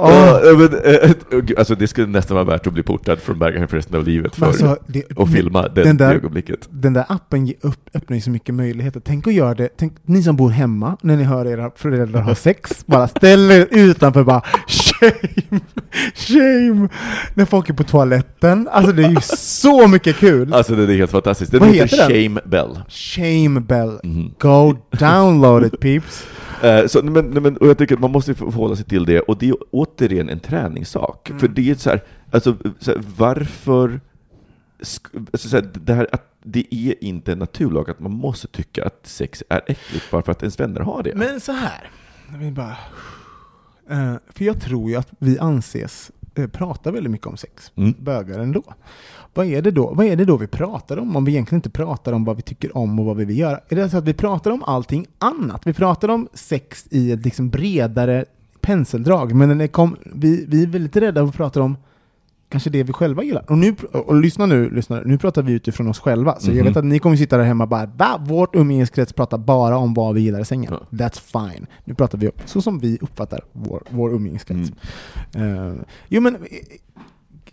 [0.00, 0.10] Åh.
[0.10, 1.10] Ja, men, eh,
[1.58, 4.36] alltså det skulle nästan vara värt att bli portad från Berghain för resten av livet
[4.36, 6.68] för alltså, det- att filma det, den där- ögonblicket.
[6.70, 9.00] Den där appen upp, öppnar ju så mycket möjligheter.
[9.04, 12.34] Tänk att göra det, tänk ni som bor hemma, när ni hör era föräldrar ha
[12.34, 14.42] sex, bara ställ er utanför bara
[15.00, 15.60] shame,
[16.14, 16.88] shame,
[17.34, 18.68] när folk är på toaletten.
[18.72, 20.54] Alltså det är ju så mycket kul!
[20.54, 21.52] Alltså det är helt fantastiskt.
[21.52, 21.96] Den Vad heter?
[21.96, 22.80] Shame Bell.
[22.88, 24.00] Shame bell.
[24.02, 24.34] Mhm.
[24.38, 26.26] Go download it peeps!
[26.62, 29.38] Eh, så, men, men, och jag tycker att man måste förhålla sig till det, och
[29.38, 31.30] det är återigen en träningssak.
[31.30, 31.40] Mm.
[31.40, 34.00] För det är så här, alltså, så här, varför...
[35.32, 38.84] Alltså, så här, det, här, att det är inte en naturlag att man måste tycka
[38.84, 41.14] att sex är äckligt bara för att ens vänner har det.
[41.14, 41.90] Men så här,
[42.32, 42.76] jag vill bara...
[43.90, 47.94] Eh, för jag tror ju att vi anses eh, prata väldigt mycket om sex, Mm.
[47.98, 48.62] bögar ändå.
[49.34, 49.94] Vad är, det då?
[49.94, 52.42] vad är det då vi pratar om, om vi egentligen inte pratar om vad vi
[52.42, 53.60] tycker om och vad vi vill göra?
[53.68, 55.66] Är det så att vi pratar om allting annat?
[55.66, 58.24] Vi pratar om sex i ett liksom bredare
[58.60, 61.76] penseldrag, men det kom, vi, vi är väldigt rädda för att prata om
[62.48, 63.44] kanske det vi själva gillar.
[63.50, 66.38] Och, nu, och, lyssna nu, lyssna, nu pratar vi utifrån oss själva.
[66.40, 66.64] Så jag Mhm.
[66.66, 68.20] vet att ni kommer sitta där hemma och bara Va?
[68.26, 70.72] Vårt umgängeskrets pratar bara om vad vi gillar i sängen.
[70.72, 70.86] Ja.
[71.06, 71.20] That's
[71.50, 71.66] fine.
[71.84, 74.72] Nu pratar vi så som vi uppfattar vår, vår umgängeskrets.
[75.34, 75.68] Mm.
[75.68, 75.74] Eh,
[76.08, 76.36] jo men,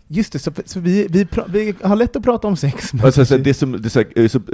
[0.08, 2.92] just det, så, så vi, vi, vi har lätt att prata om sex.
[2.92, 4.06] Alltså, så kanske- det, som, det, så, eh,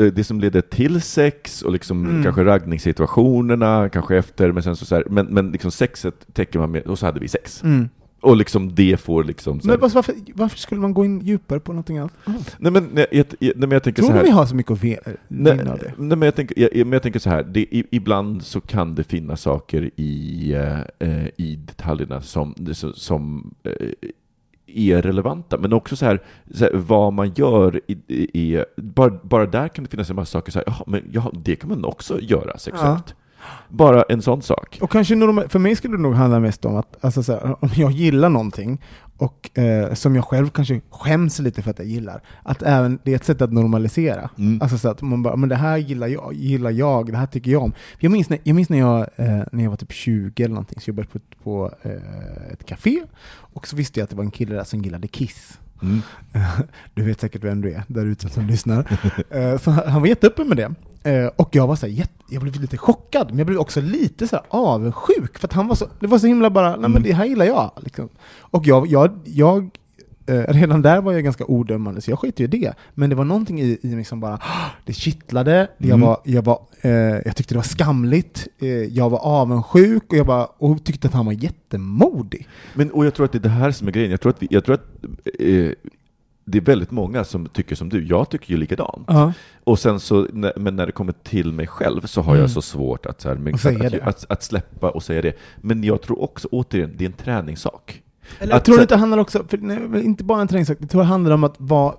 [0.06, 2.22] eh, det som leder till sex, och liksom Mm.
[2.22, 6.70] kanske raggningssituationerna, kanske efter, men sen så, så här, men, men liksom sexet täcker man
[6.70, 7.62] med, och så hade vi sex.
[7.62, 7.88] Mm.
[8.22, 11.98] Och liksom det får liksom Men varför, varför skulle man gå in djupare på någonting
[11.98, 12.12] annat?
[12.58, 14.24] Nej men, nej, jag, nej, men jag tänker Tror så du här.
[14.24, 14.98] vi har så mycket att ve-
[15.28, 15.92] Nej, vinna av det?
[15.98, 18.94] nej, men jag tänker, jag, men jag tänker så här, det, i, ibland så kan
[18.94, 23.72] det finnas saker i, eh, eh, i detaljerna som, som, som eh,
[24.66, 26.20] är relevanta, men också så här,
[26.54, 30.16] så här vad man gör, i, i, i, bara, bara där kan det finnas en
[30.16, 33.14] massa saker, så här, jaha, men jaha, det kan man också göra sexuellt.
[33.68, 34.78] Bara en sån sak.
[34.82, 35.14] Och kanske
[35.48, 38.28] för mig skulle det nog handla mest om att alltså så här, om jag gillar
[38.28, 38.80] någonting
[39.16, 43.12] och eh, som jag själv kanske skäms lite för att jag gillar, att även det
[43.12, 44.30] är ett sätt att normalisera.
[44.38, 44.62] Mm.
[44.62, 47.50] Alltså så att man bara, men det här gillar jag, gillar jag det här tycker
[47.50, 47.72] jag om.
[47.98, 50.80] Jag minns när jag, minns när jag, eh, när jag var typ 20 eller någonting,
[50.80, 53.02] så jobbade jag på, på eh, ett café
[53.34, 55.58] och så visste jag att det var en kille där som gillade Kiss.
[55.82, 56.02] Mm.
[56.94, 58.98] Du vet säkert vem du är där ute som lyssnar.
[59.30, 60.74] Eh, Så han han var jätteöppen med det.
[61.04, 64.28] Eh, Och jag var så här, jag blev lite chockad, men jag blev också lite
[64.28, 66.90] så här avundsjuk, för att han var så, det var så himla bara, nej men
[66.90, 67.02] Mm.
[67.02, 67.70] det här gillar jag.
[67.80, 68.08] Liksom.
[68.40, 69.70] Och jag, jag, jag
[70.26, 72.72] eh, redan där var jag ganska odömande, så jag skit ju i det.
[72.94, 76.00] Men det var någonting i, i mig som bara, "Ah, det kittlade, jag, Mm.
[76.00, 76.90] var, jag, var, eh,
[77.24, 81.14] jag tyckte det var skamligt, eh, jag var avundsjuk och jag bara, och tyckte att
[81.14, 82.48] han var jättemodig.
[82.74, 84.10] Men, och jag tror att det är det här som är grejen.
[84.10, 85.04] Jag tror att, vi, jag tror att
[85.40, 85.70] eh,
[86.44, 88.06] det är väldigt många som tycker som du.
[88.06, 89.04] Jag tycker ju likadant.
[89.08, 89.32] Ja.
[89.64, 90.26] Och sen så,
[90.56, 92.40] men när det kommer till mig själv så har Mm.
[92.40, 95.36] jag så svårt att, så här, men, Att att, att, släppa och säga det.
[95.60, 98.02] Men jag tror också, återigen, det är en träningssak.
[98.38, 101.00] Eller jag tror så- det handlar också, för, nej, inte bara en träningssak, jag tror
[101.00, 101.94] det handlar om att vara,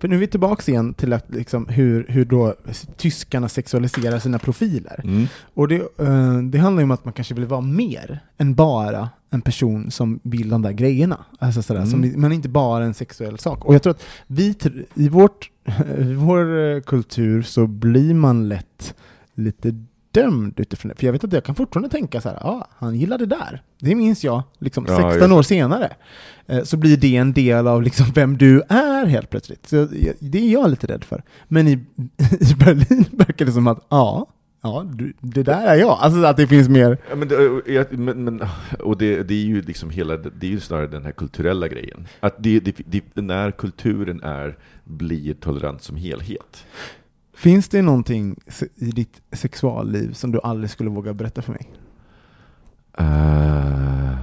[0.00, 2.54] för nu är vi tillbaka igen till att, liksom, hur, hur då
[2.96, 5.00] tyskarna sexualiserar sina profiler.
[5.04, 5.26] Mm.
[5.54, 9.08] Och det, eh, det handlar ju om att man kanske vill vara mer än bara
[9.30, 11.24] en person som vill de där grejerna.
[11.38, 11.90] Alltså sådär, Mm.
[11.90, 13.64] som, men inte bara en sexuell sak.
[13.64, 14.54] Och jag tror att vi,
[14.94, 15.50] i, vårt,
[15.98, 18.94] i vår eh, kultur så blir man lätt
[19.34, 20.94] lite dömd utifrån det.
[20.94, 23.62] För jag vet att jag kan fortfarande tänka så här, ja, han gillar det där.
[23.80, 25.92] Det minns jag, liksom Ja, 16 just år senare.
[26.46, 29.66] Eh, Så blir det en del av liksom vem du är helt plötsligt.
[29.68, 29.88] Så
[30.20, 31.22] det är jag lite rädd för.
[31.48, 31.72] Men i,
[32.40, 34.26] i Berlin verkar det som att, ja,
[34.62, 35.98] ja, du, det där är jag.
[36.00, 36.98] Alltså att det finns mer...
[37.10, 38.42] Ja, men, det- jag- men, men,
[38.80, 42.06] och det, det är ju liksom hela, det är ju snarare den här kulturella grejen.
[42.20, 46.64] Att det, det, när kulturen är, blir tolerant som helhet.
[47.38, 48.36] Finns det någonting
[48.74, 51.70] i ditt sexualliv som du aldrig skulle våga berätta för mig?
[53.00, 54.18] Uh,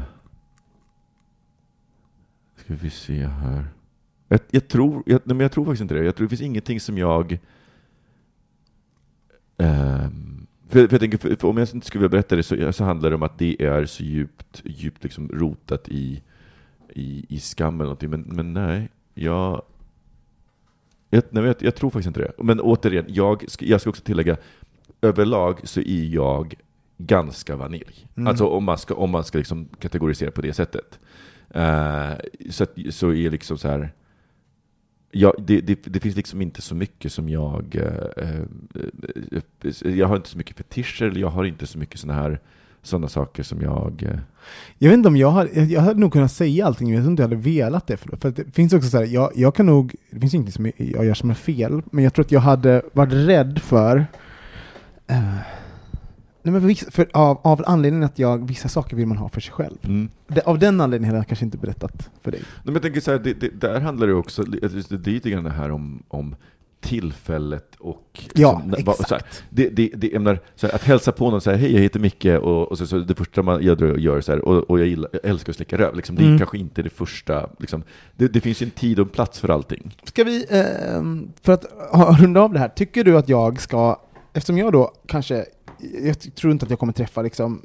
[2.56, 3.68] ska vi se här.
[4.28, 6.06] Jag, jag, tror, jag, nej, men jag tror faktiskt inte det.
[6.06, 7.32] Jag tror det finns ingenting som jag...
[9.62, 10.08] Uh,
[10.68, 12.84] för, för jag tänker, för, för om jag inte skulle vilja berätta det så, så
[12.84, 16.22] handlar det om att det är så djupt, djupt liksom rotat i,
[16.90, 18.10] i, i skam eller någonting.
[18.10, 19.62] Men, men nej, jag,
[21.16, 22.32] jag, nej, jag, jag tror faktiskt inte det.
[22.44, 24.38] Men återigen, jag ska, jag ska också tillägga,
[25.02, 26.56] överlag så är jag
[26.98, 28.08] ganska vanilj.
[28.16, 28.28] Mm.
[28.28, 31.00] Alltså om man ska, om man ska liksom kategorisera på det sättet.
[31.50, 32.12] Eh,
[32.50, 33.94] så, att, så är liksom så här.
[35.12, 37.76] Ja, det, det, det finns liksom inte så mycket som jag...
[37.76, 38.44] eh,
[39.84, 42.40] jag har inte så mycket fetischer, eller jag har inte så mycket såna här
[42.88, 44.04] sådana saker som jag...
[44.04, 44.20] eh,
[44.78, 47.12] Jag vet inte om jag hade, jag hade nog kunnat säga allting, men jag tror
[47.12, 47.98] inte jag hade velat det.
[47.98, 50.72] För, för det finns också så här, jag, jag kan nog, det finns inget som
[50.78, 53.98] jag gör som är fel, men jag tror att jag hade varit rädd för,
[55.08, 55.20] eh,
[56.44, 59.30] nej men för, vissa- för av, av anledningen att jag, vissa saker vill man ha
[59.30, 59.78] för sig själv.
[59.84, 60.10] Mm.
[60.28, 62.40] Det, av den anledningen hade jag kanske inte berättat för dig.
[62.44, 65.10] Nej, men jag tänker så här, det, det, där handlar det också, det, det är
[65.12, 66.36] lite grann det här om, om
[66.86, 68.20] tillfället och...
[68.34, 69.10] Ja, liksom, exakt.
[69.10, 71.58] Så här, det, det, det, jag menar, så här, att hälsa på någon och säga
[71.58, 74.70] hej, jag heter Micke, och, och så, så det första man gör så här, och,
[74.70, 76.38] och jag, gillar, jag älskar att slicka röv, liksom, det är Mm.
[76.38, 77.84] kanske inte det första, liksom,
[78.16, 79.98] det, det finns ju en tid och en plats för allting.
[80.04, 84.00] Ska vi, ehm, för att ha- runda av det här, tycker du att jag ska,
[84.34, 85.46] eftersom jag då kanske,
[86.04, 87.62] jag tror inte att jag kommer träffa liksom,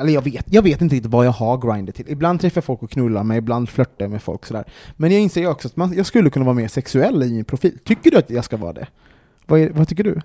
[0.00, 2.04] eller jag vet, jag vet inte riktigt vad jag har Grindr till.
[2.08, 4.64] Ibland träffar jag folk och knullar mig, ibland flörtar jag med folk sådär.
[4.96, 7.44] Men jag inser ju också att man, jag skulle kunna vara mer sexuell i min
[7.44, 7.78] profil.
[7.84, 8.86] Tycker du att jag ska vara det?
[9.46, 10.20] Vad, är, vad tycker du?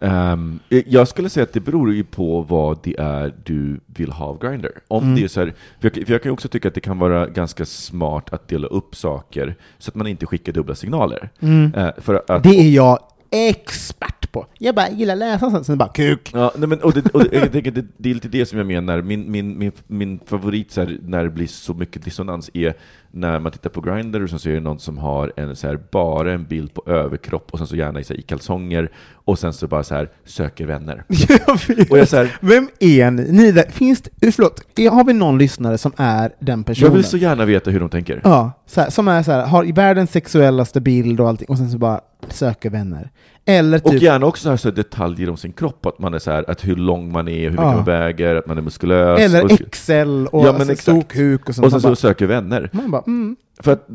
[0.00, 4.26] Ehm, jag skulle säga att det beror ju på vad det är du vill ha
[4.26, 4.68] av Grindr.
[4.88, 5.14] Om Mm.
[5.16, 7.26] det är så här, för, jag, för jag kan också tycka att det kan vara
[7.26, 11.30] ganska smart att dela upp saker så att man inte skickar dubbla signaler.
[11.40, 11.74] Mm.
[11.74, 12.98] Eh, för att, Det är jag
[13.34, 14.46] expert på.
[14.58, 16.30] Jag bara gillar läsa sånt, sen bara kuk.
[16.34, 18.58] Ja, nej men, och det, och det, jag tänker, det, det är lite det som
[18.58, 19.02] jag menar.
[19.02, 22.74] Min, min, min, min favorit så här, när det blir så mycket dissonans är
[23.14, 26.32] när man tittar på Grindr så är det någon som har en, så här, bara
[26.32, 29.52] en bild på överkropp och sen så gärna i, så här, i kalsonger och sen
[29.52, 31.04] så bara så här söker vänner.
[31.08, 31.58] Jag.
[31.90, 33.32] Och jag så här, Vem är ni?
[33.32, 36.90] ni där, finns det, förlåt, har vi någon lyssnare som är den personen?
[36.90, 38.20] jag vill så gärna veta hur de tänker.
[38.24, 41.78] Ja, så som är så har i världens sexuellaste bild och allting, och sen så
[41.78, 43.10] bara söker vänner.
[43.46, 46.18] Eller Och typ, gärna också så här, så detaljer om sin kropp, att man är
[46.18, 47.74] så här, att hur lång man är, hur mycket Ja.
[47.76, 49.20] man väger, att man är muskulös.
[49.20, 51.64] eller och, XL och Ja, alltså, stor kuk och sånt.
[51.64, 52.70] och sen så bara, söker vänner.
[52.72, 53.36] man bara, mm.
[53.60, 53.88] För att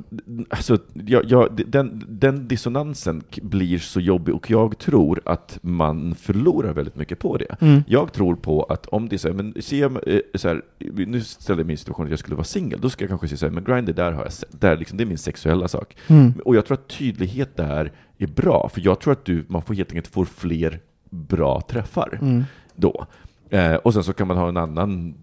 [0.49, 6.73] alltså, jag, jag, den, den dissonansen blir så jobbig och jag tror att man förlorar
[6.73, 7.55] väldigt mycket på det.
[7.61, 7.83] Mm.
[7.87, 10.61] Jag tror på att om det är så här, men jag, eh, så här,
[11.07, 13.27] nu ställer jag mig i situationen att jag skulle vara singel, då ska jag kanske
[13.27, 15.67] säga så här, men Grindr, där har jag, se- där liksom, det är min sexuella
[15.67, 15.95] sak.
[16.07, 16.33] Mm.
[16.45, 19.73] Och jag tror att tydlighet där är bra, för jag tror att du, man får
[19.73, 20.79] helt enkelt får fler
[21.09, 22.43] bra träffar Mm.
[22.75, 23.05] då.
[23.49, 25.13] Eh, och sen så kan man ha en annan,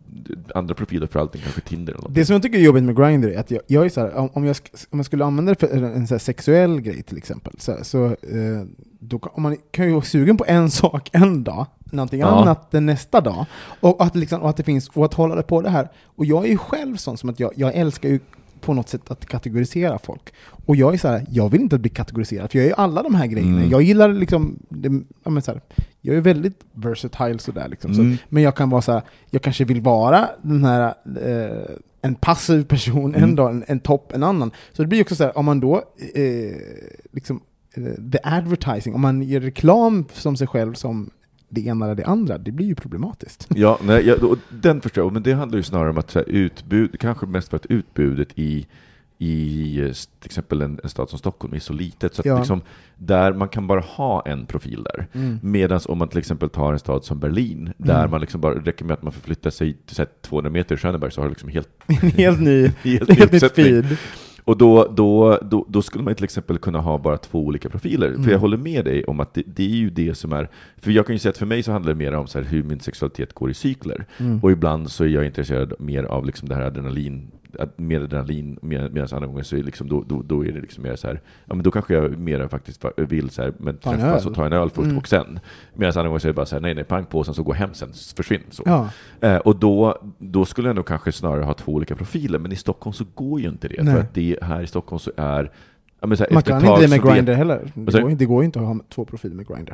[0.55, 2.15] andra profiler för allting, kanske Tinder eller något.
[2.15, 4.37] Det som jag tycker är jobbigt med Grindr är att jag, jag är så här,
[4.37, 4.57] om, jag,
[4.91, 8.05] om jag skulle använda det för en så sexuell grej till exempel, så, här, så
[8.07, 8.63] eh,
[9.01, 12.27] då kan, om man kan ju vara sugen på en sak en dag, någonting Ja.
[12.27, 13.47] annat den nästa dag,
[13.81, 15.89] och att, liksom, och att det finns, och att hålla det på det här.
[16.05, 18.21] Och jag är ju själv sån som att jag, jag älskar ju
[18.61, 20.33] på något sätt att kategorisera folk.
[20.67, 23.03] Och jag är så här, jag vill inte bli kategoriserad, för jag är ju alla
[23.03, 23.57] de här grejerna.
[23.59, 23.71] Mm.
[23.71, 24.89] Jag gillar liksom, det,
[25.25, 25.61] ja, men så här,
[26.07, 27.95] jag är väldigt versatile sådär liksom.
[27.95, 28.17] Så, Mm.
[28.29, 32.65] men jag kan vara så här, jag kanske vill vara den här, eh, en passiv
[32.65, 33.37] person en Mm.
[33.37, 34.51] dag, en, en topp en annan.
[34.73, 35.77] Så det blir också så här, om man då,
[36.15, 36.57] eh,
[37.13, 37.41] liksom,
[37.75, 41.11] eh, the advertising, om man gör reklam som sig själv som
[41.49, 43.47] det ena eller det andra, det blir ju problematiskt.
[43.55, 46.29] Ja, nej, och den förstår jag, men det handlar ju snarare om att så här,
[46.29, 48.67] utbud, kanske mest för att utbudet i,
[49.19, 52.39] i eh, till exempel en, en stad som Stockholm är så litet, så Ja.
[52.39, 52.61] liksom,
[52.97, 55.07] där man kan bara ha en profil där.
[55.13, 55.39] Mm.
[55.43, 58.11] Medan om man till exempel tar en stad som Berlin, där Mm.
[58.11, 60.79] man liksom bara, räcker med att man förflyttar sig till så här, 200 meter i
[60.79, 61.69] Schöneberg så har du liksom helt,
[62.17, 63.97] helt ny, helt, helt feed.
[64.45, 68.09] Och då, då, då, då skulle man till exempel kunna ha bara två olika profiler.
[68.09, 68.25] Mm.
[68.25, 70.49] För jag håller med dig om att det, det är ju det som är...
[70.77, 72.63] För jag kan ju säga att för mig så handlar det mer om så hur
[72.63, 74.05] min sexualitet går i cykler.
[74.19, 74.39] Mm.
[74.43, 78.59] Och ibland så är jag intresserad mer av liksom det här adrenalin, att- mer adrenalin,
[78.63, 81.07] med- medan andra gånger så är, liksom, då, då, då är det liksom mer så
[81.07, 84.47] här, ja men då kanske jag mer faktiskt vill så här, men träffas och ta
[84.47, 84.99] en öl först Mm.
[84.99, 85.39] och sen.
[85.75, 87.43] Medan andra gånger så är det bara så här, nej nej, pang på, sen så
[87.43, 88.43] gå hem sen, försvinn.
[88.51, 88.63] Så.
[88.67, 88.89] Ja.
[89.21, 92.57] Eh, och då, då skulle jag nog kanske snarare ha två olika profiler, men i
[92.57, 93.83] Stockholm så går ju inte det.
[93.83, 93.95] Nej.
[93.95, 95.51] För att det här i Stockholm så är...
[96.01, 97.71] Ja, men så här, Man kan inte det med Grindr heller.
[97.75, 99.73] Det går, det går inte att ha två profiler med Grindr.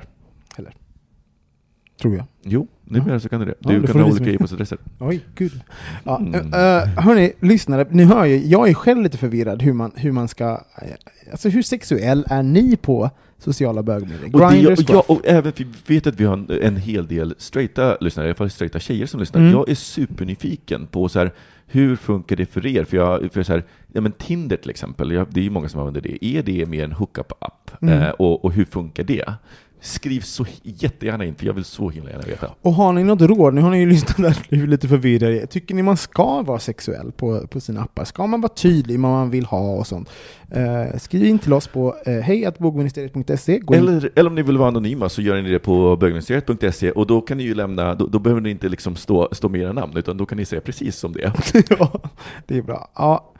[2.00, 2.24] Tror jag.
[2.42, 3.54] Jo, numera så kan du det.
[3.58, 4.78] Ja, Du det kan ha olika e-postadresser.
[4.98, 5.60] Oj, gud.
[6.04, 6.34] Ja, Mm.
[6.34, 6.50] mm.
[6.96, 10.44] hörni, lyssnare, ni hör ju, jag är själv lite förvirrad hur man, hur man ska...
[10.82, 10.88] eh,
[11.30, 14.34] Alltså hur sexuell är ni på sociala bögmedier?
[14.34, 17.34] Och, det, och, jag, och även, vi vet att vi har en, en hel del
[17.38, 19.40] straighta lyssnare, i alla fall straighta tjejer som lyssnar.
[19.40, 19.52] Mm.
[19.52, 21.32] Jag är supernyfiken på så här,
[21.66, 22.84] hur funkar det för er?
[22.84, 25.68] För jag, för så här, ja, men Tinder till exempel, jag, det är ju många
[25.68, 26.24] som använder det.
[26.26, 27.70] Är det mer en hookup-app?
[27.82, 28.02] Mm.
[28.02, 29.34] Eh, och, och hur funkar det?
[29.82, 32.50] Skriv så jättegärna in, för jag vill så himla gärna veta.
[32.62, 35.46] Och har ni något råd, nu har ni ju lyssnat där lite förvirrade.
[35.46, 38.04] Tycker ni man ska vara sexuell på, på sina appar?
[38.04, 40.08] Ska man vara tydlig med vad man vill ha och sånt?
[40.50, 43.60] Eh, skriv in till oss på eh, hejatbogministeriet.se.
[43.72, 47.20] Eller, eller om ni vill vara anonyma så gör ni det på bögministeriet.se och då
[47.20, 49.96] kan ni ju lämna, då, då behöver ni inte liksom stå, stå med era namn,
[49.96, 51.32] utan då kan ni säga precis som det är.
[51.78, 52.00] ja,
[52.46, 52.88] det är bra.
[52.94, 53.31] Ja.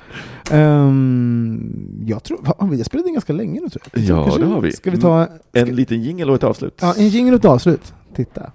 [0.51, 4.03] Ehm, jag tror, va, vi har spelat in ganska länge nu tror jag.
[4.05, 4.73] Ja, Kanske- det har vi.
[4.73, 6.79] Ska vi ta En liten jingel och ett avslut.
[6.81, 7.95] ja, en jingel och ett avslut?
[8.17, 8.53] Titta.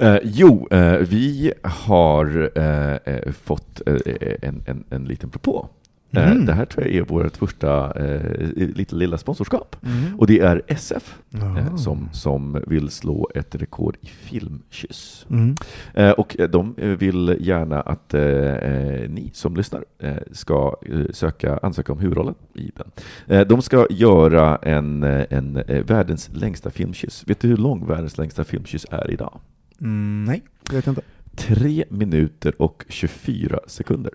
[0.00, 3.96] Eh, jo, eh, vi har eh, eh, fått eh,
[4.42, 5.68] en, en, en liten propå.
[6.12, 6.46] Eh, Mhm.
[6.46, 9.76] Det här tror jag är vårt första eh, lite lilla sponsorskap.
[9.80, 10.18] Mhm.
[10.18, 15.26] Och det är SF eh, som, som vill slå ett rekord i filmkyss.
[15.30, 15.54] Mm.
[15.94, 19.84] Eh, och de vill gärna att eh, eh, ni som lyssnar
[20.32, 20.76] ska
[21.10, 22.70] söka, ansöka om huvudrollen i
[23.26, 23.46] den.
[23.48, 27.24] De ska göra en, en världens längsta filmkyss.
[27.26, 29.40] Vet du hur lång världens längsta filmkyss är idag?
[29.80, 31.02] Mm, nej, det vet jag inte.
[31.36, 34.12] Tre minuter och 24 sekunder.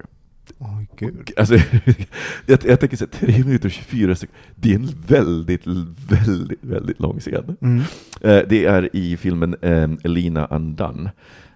[0.57, 1.31] Oj, gud.
[1.37, 1.53] Alltså,
[2.45, 6.59] jag, jag tänker så här, tre minuter och 24 sekunder, det är en väldigt, väldigt,
[6.63, 7.57] väldigt lång scen.
[7.61, 7.79] Mm.
[8.21, 11.11] Eh, Det är i filmen eh, Elina Undone.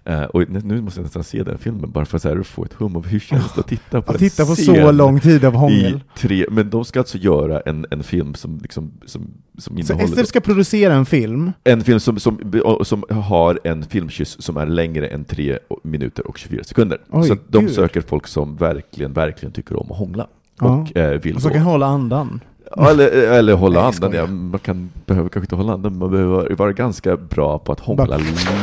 [0.08, 2.72] Eh, Och nu måste jag nästan se den filmen bara för att så få ett
[2.72, 5.54] hum av hur känns det att titta på Att titta på så lång tid av
[5.54, 6.00] hångel.
[6.16, 10.12] Tre, men de ska alltså göra en, en film som, liksom, som, som Så innehåller
[10.14, 11.52] SF ska producera en film.
[11.64, 12.40] en film som, som,
[12.82, 16.98] som har en filmkyss som är längre än 3 minuter och 24 sekunder.
[17.10, 17.74] Oj, så de gud.
[17.74, 20.26] söker folk som verkligen, verkligen tycker om att hångla.
[20.60, 20.66] Ja.
[20.66, 22.40] Och eh, vill Och så då- kan hålla andan.
[22.76, 24.12] Ja, eller, eller hålla Nej, andan.
[24.12, 27.80] Ja, man kan, behöver kanske inte hålla andan, man behöver vara ganska bra på att
[27.80, 28.18] hångla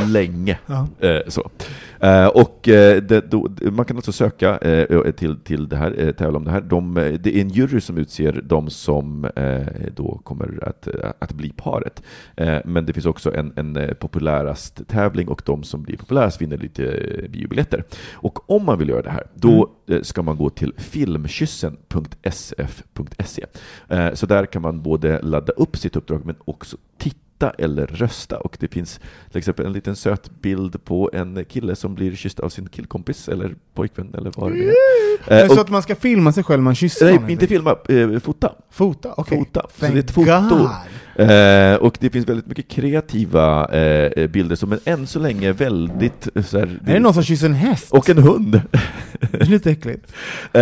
[0.08, 0.60] länge.
[0.66, 0.88] Ja.
[1.08, 1.49] Eh, så.
[2.00, 6.12] Eh, och eh, det, då, man kan alltså söka eh, till, till det här, eh,
[6.12, 6.62] tävla om det här.
[6.62, 9.30] De, det är en jury som utser de som
[9.96, 10.88] då kommer att,
[11.20, 12.04] att bli paret.
[12.66, 16.58] Men det finns också en, en eh, populärast tävling och de som blir populärast vinner
[16.58, 17.84] lite biobiljetter.
[18.14, 23.46] Och om man vill göra det här, då eh, ska man gå till filmkyssen.sf.se.
[24.14, 27.25] Så där kan man både ladda upp sitt uppdrag men också titta
[27.58, 28.38] eller rösta.
[28.40, 32.40] Och det finns till exempel en liten söt bild på en kille som blir kysst
[32.40, 34.70] av sin killkompis eller pojkvän eller vad det nu
[35.30, 35.42] är.
[35.42, 37.56] Det så och- att man ska filma sig själv man kysser Nej, någon, inte eller?
[37.88, 38.56] filma, eh, fota.
[38.72, 39.14] Fota?
[39.18, 39.38] Okej.
[39.38, 39.62] Fota.
[39.74, 40.56] Så Thank det är ett foto.
[40.58, 40.70] God.
[41.16, 46.28] Eh, och det finns väldigt mycket kreativa eh, bilder som är än så länge väldigt...
[46.36, 47.88] eh, Så här, Är det någon som kysser en häst?
[47.91, 48.61] Och en hund.
[49.32, 50.11] Det är lite äckligt.
[50.53, 50.61] Eh,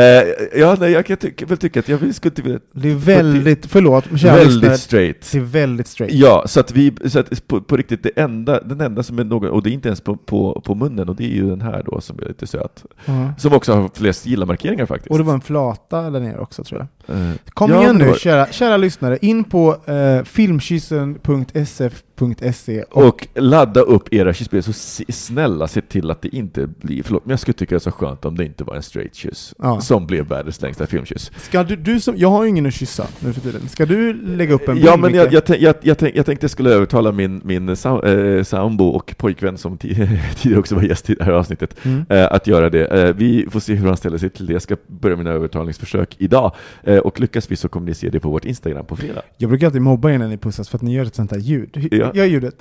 [0.60, 2.60] ja, nej, jag kan tycka, väl tycka att jag skulle inte vilja...
[2.72, 5.30] Det är väldigt, förlåt, Väldigt straight.
[5.32, 6.14] Det är väldigt straight.
[6.16, 9.24] Ja, så att vi, så att på, på riktigt, det enda, den enda som är
[9.24, 11.62] någon, och det är inte ens på, på, på munnen, och det är ju den
[11.62, 12.84] här då som är lite söt.
[13.06, 13.34] Ja.
[13.38, 15.12] Som också har flest gilla-markeringar faktiskt.
[15.12, 17.16] Och det var en flata där nere också tror jag.
[17.18, 19.18] Eh, Kom ja, igen det nu, var- kära, kära lyssnare.
[19.22, 26.12] In på eh, filmkyssen.sf.se och, Och ladda upp era kyssbilder, så se, snälla se till
[26.12, 28.46] att det inte blir, förlåt, men jag skulle tycka det är så skönt om det
[28.46, 29.82] inte var en straight kyss, Ja.
[29.82, 31.32] som blev världens längsta filmkyss.
[31.38, 33.68] ska du, du som, jag har ju ingen att kyssa nu för tiden.
[33.70, 34.88] Ska du lägga upp en bild?
[34.88, 38.02] Ja, men jag, jag, jag, jag, tänk, jag tänkte jag skulle övertala min, min sam,
[38.04, 42.06] eh, sambo och pojkvän som ti- tidigare också var gäst i det här avsnittet, Mm.
[42.10, 42.86] eh, att göra det.
[42.86, 44.54] Eh, vi får se hur han ställer sig till det.
[44.54, 48.20] Jag ska börja mina övertalningsförsök idag, eh, och lyckas vi så kommer ni se det
[48.20, 49.22] på vårt Instagram på fredag.
[49.38, 51.40] Jag brukar alltid mobba er när ni pussas för att ni gör ett sånt här
[51.40, 51.88] ljud.
[51.92, 52.12] Ja.
[52.14, 52.56] Gör ljudet.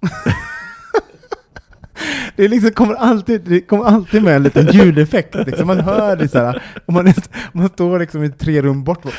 [2.36, 5.34] Det, liksom, kommer alltid, det kommer alltid med en liten ljudeffekt.
[5.34, 5.66] Liksom.
[5.66, 7.14] Man hör det så här, och man, är,
[7.52, 9.02] man står liksom i tre rum bort.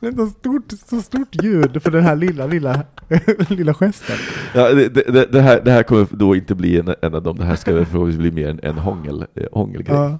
[0.00, 2.82] Det är så stort, så stort ljud för den här lilla, lilla,
[3.48, 4.16] lilla gesten.
[4.54, 7.36] Ja, det, det, det, här, det här kommer då inte bli en, en av dem,
[7.36, 9.96] det här ska förhoppningsvis bli mer en, en hångel, eh, hångelgrej.
[9.96, 10.18] Ja.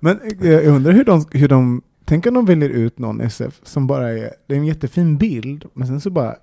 [0.00, 3.60] Men eh, jag undrar hur de, hur de, tänk om de väljer ut någon SF
[3.62, 6.36] som bara är, det är en jättefin bild, men sen så bara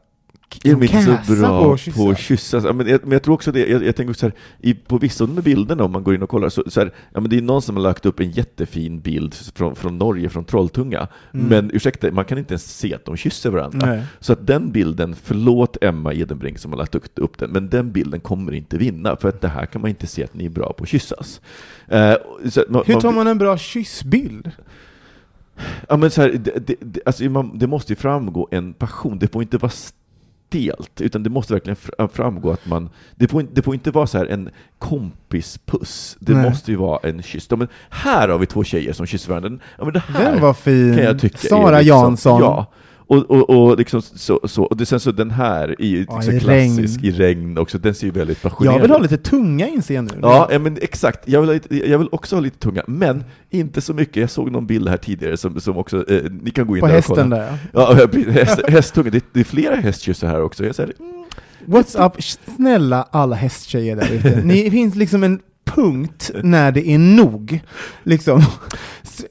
[0.64, 2.58] Är de inte så bra på att kyssa.
[2.58, 2.64] att?
[2.64, 4.98] Ja, men, jag, men jag tror också det, jag, jag tänker så här, i, på
[4.98, 7.30] vissa av de bilderna, om man går in och kollar, så, så här, ja, men
[7.30, 11.08] det är någon som har lagt upp en jättefin bild från, från Norge, från Trolltunga,
[11.34, 11.48] Mm.
[11.48, 13.88] men ursäkta, man kan inte ens se att de kysser varandra.
[13.88, 14.04] Nej.
[14.20, 18.20] Så att den bilden, förlåt Emma Edenbrink som har lagt upp, den, men den bilden
[18.20, 20.74] kommer inte vinna, för att det här kan man inte se att ni är bra
[20.74, 21.42] på att kyssas.
[21.88, 22.14] Eh,
[22.50, 24.52] så man, Hur tar man en bra kyssbild?
[25.90, 29.20] Ja, men så här, det, det, det, alltså man, det måste ju framgå en passion,
[29.20, 32.90] det får inte vara stelt, utan det måste verkligen fr- framgå att man...
[33.16, 36.50] Det får, inte- det får inte vara så här en kompispuss, det Nej.
[36.50, 37.48] måste ju vara en kyss.
[37.50, 39.60] Ja, men här har vi två tjejer som kysser varandra.
[39.78, 40.96] Ja, men det här Den var fin.
[40.96, 42.42] kan jag tycka Sara liksom, Jansson.
[42.42, 42.66] Ja.
[43.08, 46.16] Och, och, och, liksom så, så, och det, sen så den här är ju Ja,
[46.18, 47.16] liksom i klassisk regn.
[47.16, 50.04] i regn också, den ser ju väldigt passionerad Jag vill ha lite tunga inser jag
[50.04, 50.12] nu.
[50.22, 51.28] Ja, ja, men exakt.
[51.28, 54.16] Jag vill, lite- jag vill också ha lite tunga, men inte så mycket.
[54.18, 56.88] Jag såg någon bild här tidigare som, som också, eh, ni kan gå in På
[56.88, 57.36] där och hästen kolla.
[57.38, 59.10] där, ja, häst, hästtunga.
[59.10, 60.66] Det, det är flera hästkyssar här också.
[60.66, 61.12] Jag säger, mm,
[61.66, 62.24] What's up?
[62.56, 64.42] Snälla alla hästtjejer där ute.
[64.44, 67.60] Ni finns liksom en punkt när det är nog.
[68.04, 68.44] Liksom.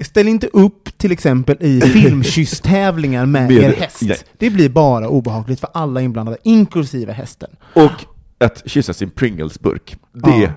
[0.00, 1.80] Ställ inte upp till exempel i
[2.38, 4.02] filmkysstävlingar med, Med- er häst.
[4.02, 4.18] nej.
[4.38, 7.50] Det blir bara obehagligt för alla inblandade, inklusive hästen.
[7.74, 7.92] och
[8.38, 9.96] att kyssa sin Pringles-burk.
[10.12, 10.48] Det, Ja.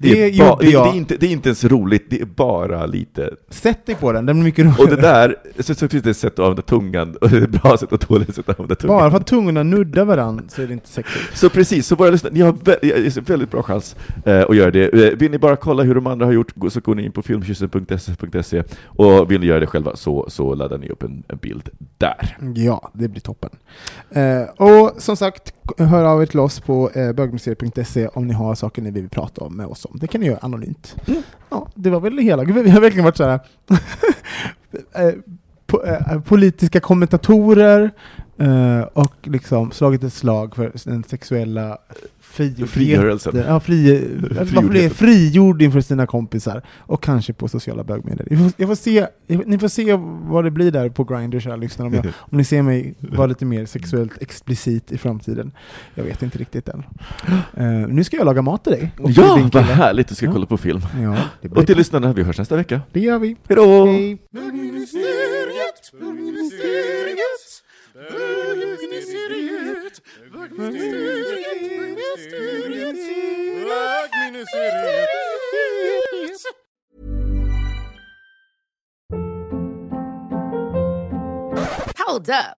[0.00, 2.86] Det, är ba, det, det, är inte, det är inte ens roligt, det är bara
[2.86, 3.30] lite...
[3.50, 4.82] Sätt dig på den, den blir mycket roligare.
[4.82, 7.42] Och det där, så, så finns det ett sätt att använda tungan, och det är
[7.42, 8.96] ett bra sätt och ett dåligt sätt att använda tungan.
[8.98, 11.36] Bara för att tungorna nuddar varandra så är det inte sexigt.
[11.38, 12.30] Så precis, så bara lyssna.
[12.32, 14.94] Ni har vä- eh, väldigt bra chans eh, att göra det.
[15.08, 17.22] Eh, vill ni bara kolla hur de andra har gjort så går ni in på
[17.22, 21.68] filmkyssen.se och vill ni göra det själva så, så laddar ni upp en, en bild
[21.98, 22.36] där.
[22.54, 23.50] Ja, det blir toppen.
[24.10, 28.54] Eh, och som sagt, hör av er till oss på eh, bögmuseet.se om ni har
[28.54, 29.98] saker ni vill prata om med oss om.
[30.00, 30.96] Det kan ni göra anonymt.
[31.50, 32.44] Ja, det var väl det hela.
[32.44, 33.40] Gud, Vi har verkligen varit så här
[34.94, 35.14] eh,
[35.66, 37.90] po- eh, politiska kommentatorer
[38.38, 41.78] eh, och liksom slagit ett slag för den sexuella
[42.66, 43.36] Frigörelsen.
[43.48, 44.08] Ja, fri,
[44.38, 48.26] varför blir frigjord inför sina kompisar och kanske på sociala bögmedier.
[48.30, 49.94] Jag får, jag får se, jag, ni får se
[50.28, 53.26] vad det blir där på Grindr, kära lyssnare, om, jag, om ni ser mig vara
[53.26, 55.52] lite mer sexuellt explicit i framtiden.
[55.94, 56.82] Jag vet inte riktigt än.
[57.56, 58.90] Eh, nu ska jag laga mat till dig.
[58.98, 60.08] Ja, din vad härligt!
[60.08, 60.32] Du ska Ja.
[60.32, 60.80] kolla på film.
[61.02, 61.74] Ja, det Och till bra.
[61.78, 62.80] lyssnarna, vi hörs nästa vecka.
[62.92, 63.36] Det gör vi.
[63.48, 63.86] Hejdå!
[63.86, 64.18] Hej.
[64.32, 67.18] Bögministeriet, bögministeriet.
[81.96, 82.57] Hold up.